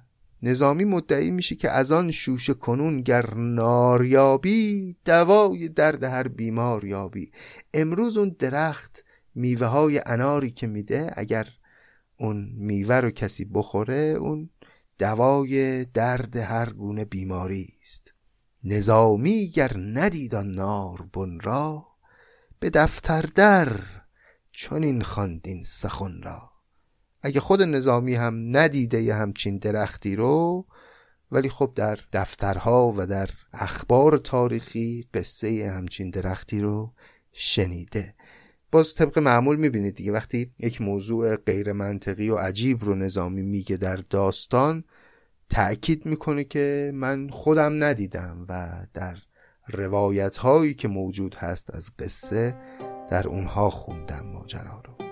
نظامی 0.43 0.85
مدعی 0.85 1.31
میشه 1.31 1.55
که 1.55 1.71
از 1.71 1.93
آن 1.93 2.11
شوشه 2.11 2.55
کنون 2.55 3.03
گر 3.03 3.35
ناریابی 3.35 4.97
دوای 5.05 5.69
درد 5.69 6.05
هر 6.05 6.29
بیمار 6.29 6.85
یابی. 6.85 7.31
امروز 7.75 8.17
اون 8.17 8.37
درخت 8.39 9.05
میوه 9.35 9.67
های 9.67 10.01
اناری 10.07 10.51
که 10.51 10.67
میده 10.67 11.13
اگر 11.17 11.49
اون 12.17 12.53
میوه 12.57 12.95
رو 12.95 13.11
کسی 13.11 13.45
بخوره 13.45 14.17
اون 14.21 14.51
دوای 14.99 15.85
درد 15.85 16.37
هر 16.37 16.73
گونه 16.73 17.05
بیماری 17.05 17.69
است. 17.83 18.12
نظامی 18.65 19.49
گر 19.49 19.73
ندید 19.77 20.35
آن 20.35 20.51
نار 20.51 21.09
بن 21.13 21.41
را 21.41 21.87
به 22.61 22.71
دفتر 22.71 23.23
در 23.35 23.81
چون 24.53 24.83
این 24.83 25.03
خواندین 25.03 25.63
سخن 25.63 26.23
را. 26.23 26.51
اگه 27.23 27.41
خود 27.41 27.63
نظامی 27.63 28.15
هم 28.15 28.57
ندیده 28.57 29.03
یه 29.03 29.15
همچین 29.15 29.59
درختی 29.59 30.17
رو 30.17 30.67
ولی 31.33 31.49
خب 31.49 31.73
در 31.75 31.99
دفترها 32.13 32.95
و 32.97 33.07
در 33.07 33.31
اخبار 33.53 34.19
تاریخی 34.19 35.09
قصه 35.15 35.73
همچین 35.77 36.11
درختی 36.11 36.61
رو 36.61 36.93
شنیده. 37.33 38.15
باز 38.73 38.95
طبق 38.95 39.19
معمول 39.19 39.57
می‌بینید 39.57 39.95
دیگه 39.95 40.13
وقتی 40.13 40.53
یک 40.59 40.81
موضوع 40.81 41.37
غیر 41.37 41.73
منطقی 41.73 42.31
و 42.31 42.37
عجیب 42.37 42.85
رو 42.85 42.95
نظامی 42.95 43.43
میگه 43.43 43.77
در 43.77 43.97
داستان 43.97 44.85
تأکید 45.53 46.07
می‌کنه 46.07 46.45
که 46.45 46.91
من 46.95 47.29
خودم 47.29 47.85
ندیدم 47.85 48.47
و 48.49 48.69
در 48.95 49.17
روایت 49.69 50.37
هایی 50.37 50.75
که 50.75 50.89
موجود 50.89 51.35
هست 51.35 51.75
از 51.75 51.91
قصه 51.99 52.57
در 53.09 53.29
اونها 53.29 53.71
خوندم 53.71 54.27
ماجرا 54.27 54.83
رو. 54.85 55.12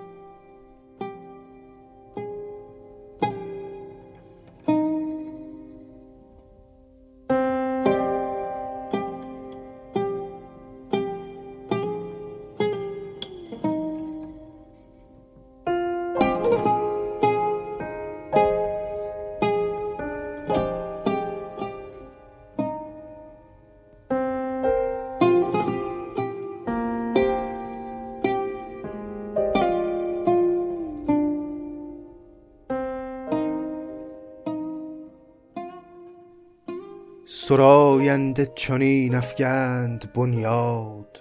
سراینده 37.51 38.47
چنین 38.47 39.15
افگند 39.15 40.13
بنیاد 40.13 41.21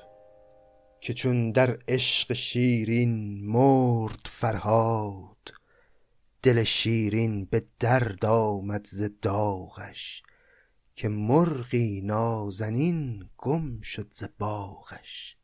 که 1.01 1.13
چون 1.13 1.51
در 1.51 1.77
عشق 1.87 2.33
شیرین 2.33 3.45
مرد 3.45 4.19
فرهاد 4.25 5.53
دل 6.43 6.63
شیرین 6.63 7.45
به 7.45 7.63
درد 7.79 8.25
آمد 8.25 8.87
ز 8.87 9.09
داغش 9.21 10.23
که 10.95 11.09
مرغی 11.09 12.01
نازنین 12.01 13.29
گم 13.37 13.81
شد 13.81 14.07
ز 14.11 14.23
باغش. 14.39 15.37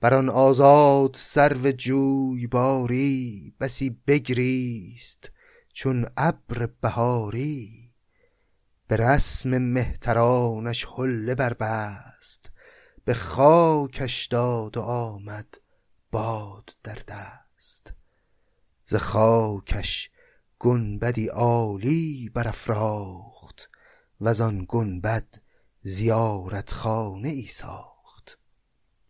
بر 0.00 0.14
آن 0.14 0.28
آزاد 0.28 1.14
سرو 1.14 1.72
جویباری 1.72 3.54
بسی 3.60 3.90
بگریست 4.06 5.30
چون 5.72 6.06
ابر 6.16 6.68
بهاری 6.80 7.83
به 8.88 8.96
رسم 8.96 9.58
مهترانش 9.58 10.84
حله 10.84 11.34
بربست 11.34 12.50
به 13.04 13.14
خاکش 13.14 14.26
داد 14.26 14.76
و 14.76 14.80
آمد 14.80 15.54
باد 16.10 16.76
در 16.82 16.98
دست. 17.08 17.92
ز 18.84 18.94
خاکش 18.94 20.10
گنبدی 20.58 21.26
عالی 21.26 22.30
برافراخت 22.34 23.70
وزان 24.20 24.66
گنبد 24.68 25.34
زیارتخانه 25.82 27.28
ای 27.28 27.46
ساخت. 27.46 28.38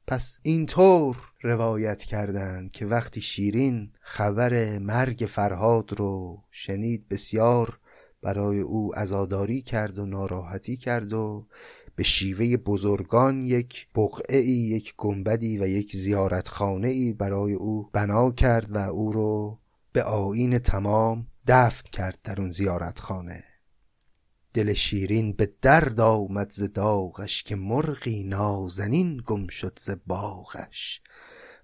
پس 0.07 0.39
اینطور 0.43 1.17
روایت 1.43 2.03
کردند 2.03 2.71
که 2.71 2.87
وقتی 2.87 3.21
شیرین 3.21 3.93
خبر 4.01 4.79
مرگ 4.79 5.29
فرهاد 5.31 5.93
رو 5.93 6.45
شنید 6.51 7.09
بسیار 7.09 7.79
برای 8.25 8.61
او 8.61 8.99
ازاداری 8.99 9.63
کرد 9.63 9.99
و 9.99 10.07
ناراحتی 10.07 10.77
کرد 10.77 11.13
و 11.13 11.47
به 11.97 12.03
شیوه 12.03 12.57
بزرگان 12.57 13.45
یک 13.45 13.89
بقعه 13.95 14.39
ای 14.39 14.53
یک 14.53 14.95
گنبدی 14.97 15.59
و 15.59 15.67
یک 15.67 15.97
زیارتخانه 15.97 16.89
ای 16.89 17.13
برای 17.13 17.53
او 17.53 17.91
بنا 17.93 18.31
کرد 18.31 18.77
و 18.77 18.79
او 18.79 19.13
رو 19.13 19.59
به 19.93 20.03
آین 20.03 20.59
تمام 20.59 21.27
دفن 21.47 21.89
کرد 21.93 22.19
در 22.25 22.41
اون 22.41 22.51
زیارتخانه. 22.51 23.45
دل 24.55 24.73
شیرین 24.73 25.33
به 25.33 25.53
درد 25.63 26.01
آمد 26.01 26.51
ز 26.51 26.63
داغش 26.63 27.43
که 27.43 27.57
مرغی 27.57 28.25
نازنین 28.25 29.23
گم 29.27 29.47
شد 29.47 29.79
ز 29.83 29.91
باغش. 30.07 31.01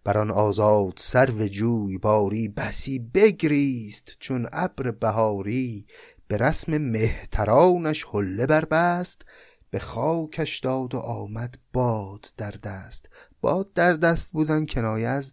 بر 0.05 0.19
آن 0.19 0.31
آزاد 0.31 0.93
سرو 0.97 1.47
جوی 1.47 1.99
باری 1.99 2.49
بسی 2.49 2.99
بگریست 2.99 4.17
چون 4.21 4.49
ابر 4.53 4.91
بهاری 4.91 5.87
به 6.31 6.37
رسم 6.37 6.78
مهترانش 6.78 8.05
حله 8.05 8.47
بربست 8.47 9.22
به 9.70 9.78
خاکش 9.78 10.59
داد 10.59 10.95
و 10.95 10.99
آمد 10.99 11.59
باد 11.72 12.33
در 12.37 12.51
دست. 12.51 13.09
باد 13.41 13.72
در 13.72 13.93
دست 13.93 14.33
بودن 14.33 14.66
کنایه 14.66 15.09
از 15.09 15.33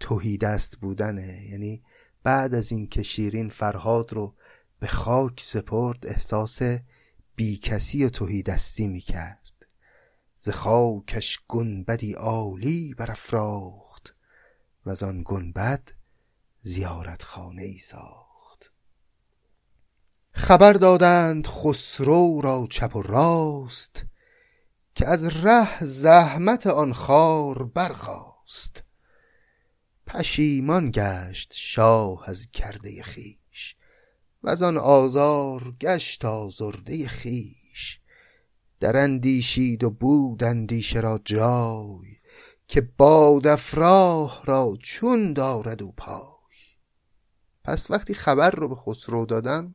توهی 0.00 0.38
دست 0.38 0.76
بودنه. 0.76 1.46
یعنی 1.50 1.82
بعد 2.22 2.54
از 2.54 2.72
اینکه 2.72 3.02
شیرین 3.02 3.48
فرهاد 3.48 4.12
رو 4.12 4.34
به 4.78 4.86
خاک 4.86 5.40
سپرد 5.40 6.06
احساس 6.06 6.62
بیکسی 7.36 8.04
و 8.04 8.08
توهی 8.08 8.42
دستی 8.42 8.88
می‌کرد. 8.88 9.52
ز 10.38 10.50
خاکش 10.50 11.40
گنبدی 11.48 12.12
عالی 12.12 12.94
برافراخت 12.94 14.16
و 14.86 14.90
از 14.90 15.02
آن 15.02 15.22
گنبد 15.24 15.88
زیارت 16.62 17.22
خانه 17.22 17.62
ای 17.62 17.78
ساخت. 17.78 18.23
خبر 20.36 20.72
دادند 20.72 21.46
خسرو 21.46 22.40
را 22.40 22.66
چپ 22.70 22.96
و 22.96 23.02
راست 23.02 24.04
که 24.94 25.08
از 25.08 25.44
ره 25.44 25.84
زحمت 25.84 26.66
آن 26.66 26.92
خار 26.92 27.64
برخاست. 27.64 28.84
پشیمان 30.06 30.90
گشت 30.90 31.52
شاه 31.54 32.28
از 32.28 32.46
کرده 32.52 33.02
خیش 33.02 33.76
و 34.42 34.48
از 34.48 34.62
آن 34.62 34.76
آزار 34.76 35.74
گشت 35.80 36.24
آزرده 36.24 37.08
خیش 37.08 38.00
در 38.80 38.96
اندیشید 38.96 39.84
و 39.84 39.90
بود 39.90 40.44
اندیشه 40.44 41.00
را 41.00 41.20
جای 41.24 42.16
که 42.68 42.80
باد 42.80 43.46
افراه 43.46 44.42
را 44.44 44.76
چون 44.82 45.32
دارد 45.32 45.82
و 45.82 45.92
پای. 45.92 46.34
پس 47.64 47.90
وقتی 47.90 48.14
خبر 48.14 48.50
رو 48.50 48.68
به 48.68 48.74
خسرو 48.74 49.26
دادن 49.26 49.74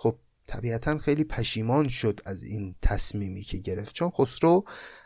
خب 0.00 0.16
طبیعتا 0.46 0.98
خیلی 0.98 1.24
پشیمان 1.24 1.88
شد 1.88 2.20
از 2.24 2.42
این 2.42 2.74
تصمیمی 2.82 3.42
که 3.42 3.58
گرفت. 3.58 3.94
چون 3.94 4.10
خسرو 4.10 4.64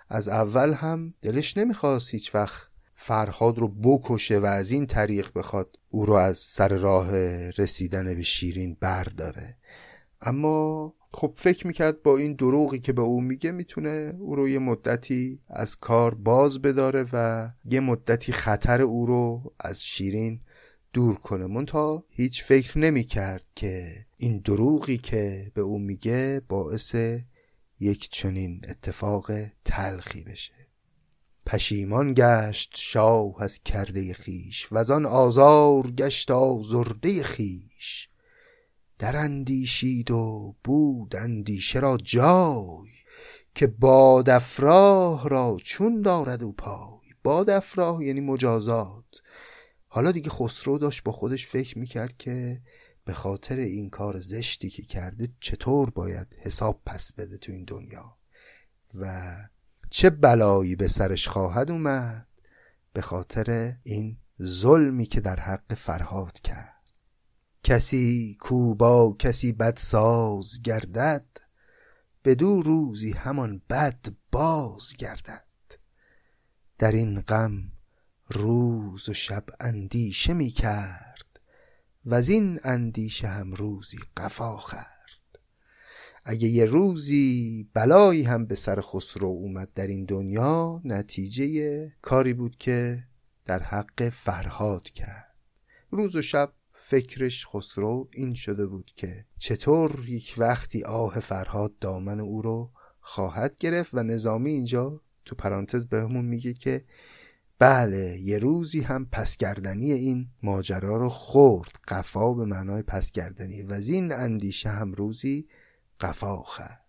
از 0.09 0.29
اول 0.29 0.73
هم 0.73 1.15
دلش 1.23 1.57
نمی‌خواست 1.57 2.11
هیچ 2.11 2.35
وقت 2.35 2.69
فرهاد 2.95 3.59
رو 3.59 3.69
بکشه 3.69 4.39
و 4.39 4.45
از 4.45 4.71
این 4.71 4.87
طریق 4.87 5.31
بخواد 5.35 5.79
او 5.89 6.07
رو 6.07 6.15
از 6.15 6.39
سر 6.39 6.69
راه 6.69 7.11
رسیدن 7.51 8.15
به 8.15 8.23
شیرین 8.23 8.77
برداره. 8.81 9.57
اما 10.21 10.95
خب 11.13 11.35
فکر 11.37 11.67
می‌کرد 11.67 12.03
با 12.03 12.17
این 12.17 12.35
دروغی 12.35 12.79
که 12.79 12.93
به 12.93 13.03
او 13.03 13.21
میگه 13.21 13.53
می‌تونه 13.53 14.15
او 14.19 14.37
رو 14.37 14.49
یه 14.49 14.59
مدتی 14.59 15.41
از 15.49 15.77
کار 15.77 16.15
باز 16.15 16.63
بداره 16.63 17.07
و 17.13 17.49
یه 17.65 17.81
مدتی 17.81 18.33
خطر 18.33 18.83
او 18.83 19.07
رو 19.07 19.53
از 19.61 19.85
شیرین 19.85 20.41
دور 20.93 21.15
کنه. 21.15 21.47
منتها 21.47 22.05
هیچ 22.09 22.45
فکر 22.45 22.79
نمی‌کرد 22.79 23.45
که 23.55 24.07
این 24.17 24.39
دروغی 24.39 24.99
که 24.99 25.53
به 25.55 25.61
او 25.61 25.79
میگه 25.79 26.43
باعث 26.49 26.97
یک 27.81 28.11
چنین 28.11 28.61
اتفاق 28.69 29.31
تلخی 29.65 30.23
بشه. 30.23 30.53
پشیمان 31.47 32.15
گشت 32.17 32.73
شاه 32.77 33.43
از 33.43 33.59
کرده 33.59 34.15
خیش 34.15 34.73
و 34.73 34.93
آن 34.93 35.07
آزار 35.07 35.91
گشت 35.91 36.31
آزرده 36.31 37.23
خیش 37.23 38.09
در 38.99 39.17
اندیشید 39.17 40.11
و 40.11 40.55
بود 40.65 41.17
اندیشه 41.17 41.79
را 41.79 41.97
جای 41.97 42.89
که 43.55 43.67
باد 43.67 44.31
افراه 44.31 45.29
را 45.29 45.57
چون 45.65 46.03
دارد 46.03 46.43
و 46.43 46.53
پای. 46.53 47.09
باد 47.23 47.51
افراه 47.51 48.05
یعنی 48.05 48.21
مجازات. 48.21 49.22
حالا 49.95 50.13
دیگه 50.13 50.31
خسرو 50.31 50.79
داشت 50.79 51.03
با 51.03 51.13
خودش 51.13 51.47
فکر 51.47 51.79
می‌کرد 51.79 52.17
که 52.17 52.63
به 53.05 53.13
خاطر 53.13 53.57
این 53.57 53.91
کار 53.91 54.19
زشتی 54.19 54.71
که 54.71 54.83
کرده 54.83 55.29
چطور 55.41 55.91
باید 55.91 56.27
حساب 56.39 56.83
پس 56.87 57.13
بده 57.13 57.39
تو 57.39 57.53
این 57.53 57.65
دنیا. 57.65 58.17
و 58.95 59.35
چه 59.91 60.11
بلایی 60.11 60.77
به 60.77 60.89
سرش 60.89 61.29
خواهد 61.29 61.71
اومد 61.71 62.29
به 62.93 63.01
خاطر 63.01 63.77
این 63.83 64.17
ظلمی 64.43 65.07
که 65.07 65.21
در 65.21 65.41
حق 65.41 65.75
فرهاد 65.75 66.41
کرد. 66.41 66.83
کسی 67.65 68.37
کو 68.41 68.75
با 68.75 69.17
کسی 69.19 69.53
بدساز 69.53 70.63
گردد 70.63 71.27
بدو 72.25 72.63
روزی 72.63 73.13
همان 73.13 73.63
بد 73.71 74.07
باز 74.31 74.95
گردد. 74.99 75.45
در 76.79 76.93
این 76.93 77.21
غم 77.21 77.73
روز 78.33 79.09
و 79.09 79.15
شب 79.15 79.45
اندیشه 79.61 80.33
می 80.35 80.51
کرد. 80.51 81.41
و 82.05 82.15
از 82.15 82.29
این 82.29 82.61
اندیشه 82.65 83.29
هم 83.29 83.55
روزی 83.55 83.99
قفا 84.17 84.57
خورد. 84.57 85.39
اگه 86.25 86.49
یه 86.49 86.65
روزی 86.65 87.69
بلایی 87.75 88.23
هم 88.23 88.47
به 88.47 88.55
سر 88.55 88.81
خسرو 88.81 89.29
اومد 89.29 89.73
در 89.75 89.87
این 89.87 90.05
دنیا 90.05 90.81
نتیجه 90.85 91.93
کاری 92.03 92.33
بود 92.33 92.57
که 92.59 92.99
در 93.45 93.63
حق 93.63 94.09
فرهاد 94.09 94.91
کرد. 94.91 95.37
روز 95.91 96.17
و 96.17 96.23
شب 96.23 96.53
فکرش 96.73 97.47
خسرو 97.47 98.09
این 98.13 98.35
شده 98.35 98.67
بود 98.67 98.93
که 98.97 99.25
چطور 99.39 100.09
یک 100.09 100.35
وقتی 100.39 100.85
آه 100.85 101.21
فرهاد 101.21 101.79
دامن 101.79 102.21
او 102.21 102.43
رو 102.43 102.71
خواهد 103.01 103.57
گرفت 103.57 103.95
و 103.95 104.03
نظامی 104.03 104.51
اینجا 104.51 105.01
تو 105.25 105.37
پرانتز 105.37 105.87
بهمون 105.87 106.25
میگه 106.25 106.55
که 106.55 106.85
بله 107.63 108.19
یه 108.19 108.39
روزی 108.39 108.81
هم 108.81 109.07
پسگردنی 109.13 109.93
این 109.93 110.29
ماجرا 110.43 110.97
رو 110.97 111.09
خورد. 111.09 111.73
قفا 111.89 112.35
به 112.35 112.45
معنای 112.45 112.83
پسگردنی 112.83 113.63
و 113.63 113.73
از 113.73 113.89
این 113.89 114.13
اندیشه 114.13 114.69
هم 114.69 114.93
روزی 114.93 115.49
قفا 116.01 116.43
خرد 116.43 116.85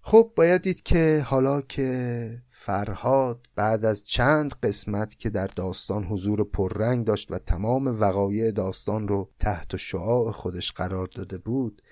خب 0.00 0.32
باید 0.36 0.62
دید 0.62 0.82
که 0.82 1.24
حالا 1.26 1.60
که 1.60 2.42
فرهاد 2.50 3.46
بعد 3.54 3.84
از 3.84 4.04
چند 4.04 4.52
قسمت 4.62 5.18
که 5.18 5.30
در 5.30 5.46
داستان 5.46 6.04
حضور 6.04 6.44
پررنگ 6.44 7.06
داشت 7.06 7.30
و 7.30 7.38
تمام 7.38 8.00
وقایع 8.00 8.50
داستان 8.50 9.08
رو 9.08 9.30
تحت 9.38 9.76
شعاع 9.76 10.32
خودش 10.32 10.72
قرار 10.72 11.08
داده 11.14 11.38
بود 11.38 11.82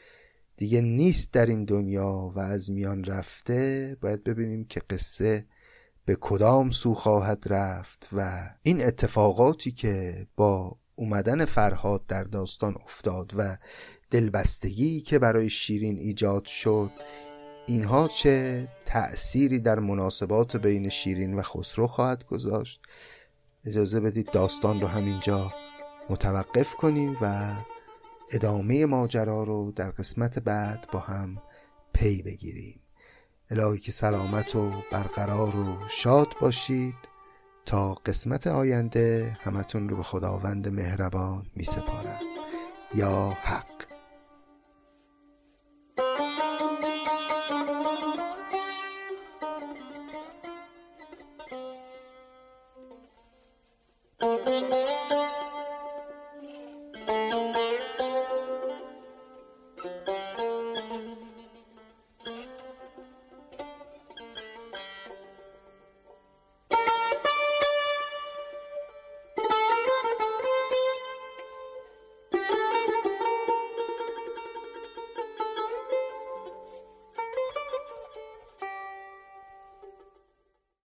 دیگه 0.57 0.81
نیست 0.81 1.33
در 1.33 1.47
این 1.47 1.65
دنیا 1.65 2.33
و 2.35 2.39
از 2.39 2.71
میان 2.71 3.05
رفته 3.05 3.97
باید 4.01 4.25
ببینیم 4.25 4.65
که 4.65 4.81
قصه 4.91 5.47
به 6.07 6.17
کدام 6.21 6.71
سو 6.71 6.95
خواهد 6.95 7.45
رفت 7.47 8.09
و 8.13 8.51
این 8.63 8.85
اتفاقاتی 8.85 9.73
که 9.73 10.27
با 10.37 10.77
اومدن 10.95 11.45
فرهاد 11.45 12.07
در 12.07 12.25
داستان 12.25 12.75
افتاد 12.85 13.33
و 13.37 13.57
دلبستگی 14.11 15.01
که 15.01 15.19
برای 15.19 15.51
شیرین 15.51 15.99
ایجاد 15.99 16.45
شد 16.45 16.91
اینها 17.67 18.09
چه 18.09 18.69
تأثیری 18.85 19.59
در 19.59 19.79
مناسبات 19.79 20.57
بین 20.57 20.89
شیرین 20.89 21.35
و 21.35 21.43
خسرو 21.43 21.87
خواهد 21.87 22.25
گذاشت؟ 22.25 22.83
اجازه 23.65 24.01
بدید 24.01 24.31
داستان 24.31 24.81
رو 24.81 24.87
همینجا 24.87 25.53
متوقف 26.11 26.75
کنیم 26.75 27.17
و 27.23 27.55
ادامه 28.31 28.87
ماجرا 28.87 29.43
رو 29.43 29.73
در 29.73 29.91
قسمت 29.91 30.39
بعد 30.39 30.89
با 30.93 30.99
هم 30.99 31.43
پی 31.93 32.23
بگیریم. 32.23 32.86
الهی 33.51 33.79
که 33.79 33.93
سلامت 33.93 34.57
و 34.57 34.71
برقرار 34.93 35.57
و 35.57 35.79
شاد 35.89 36.29
باشید 36.41 36.95
تا 37.65 37.95
قسمت 37.95 38.47
آینده 38.47 39.37
همتون 39.41 39.89
رو 39.89 39.97
به 39.97 40.03
خداوند 40.03 40.69
مهربان 40.69 41.47
می 41.55 41.65
سپارم 41.65 42.21
یا 42.95 43.37
حق. 43.43 43.76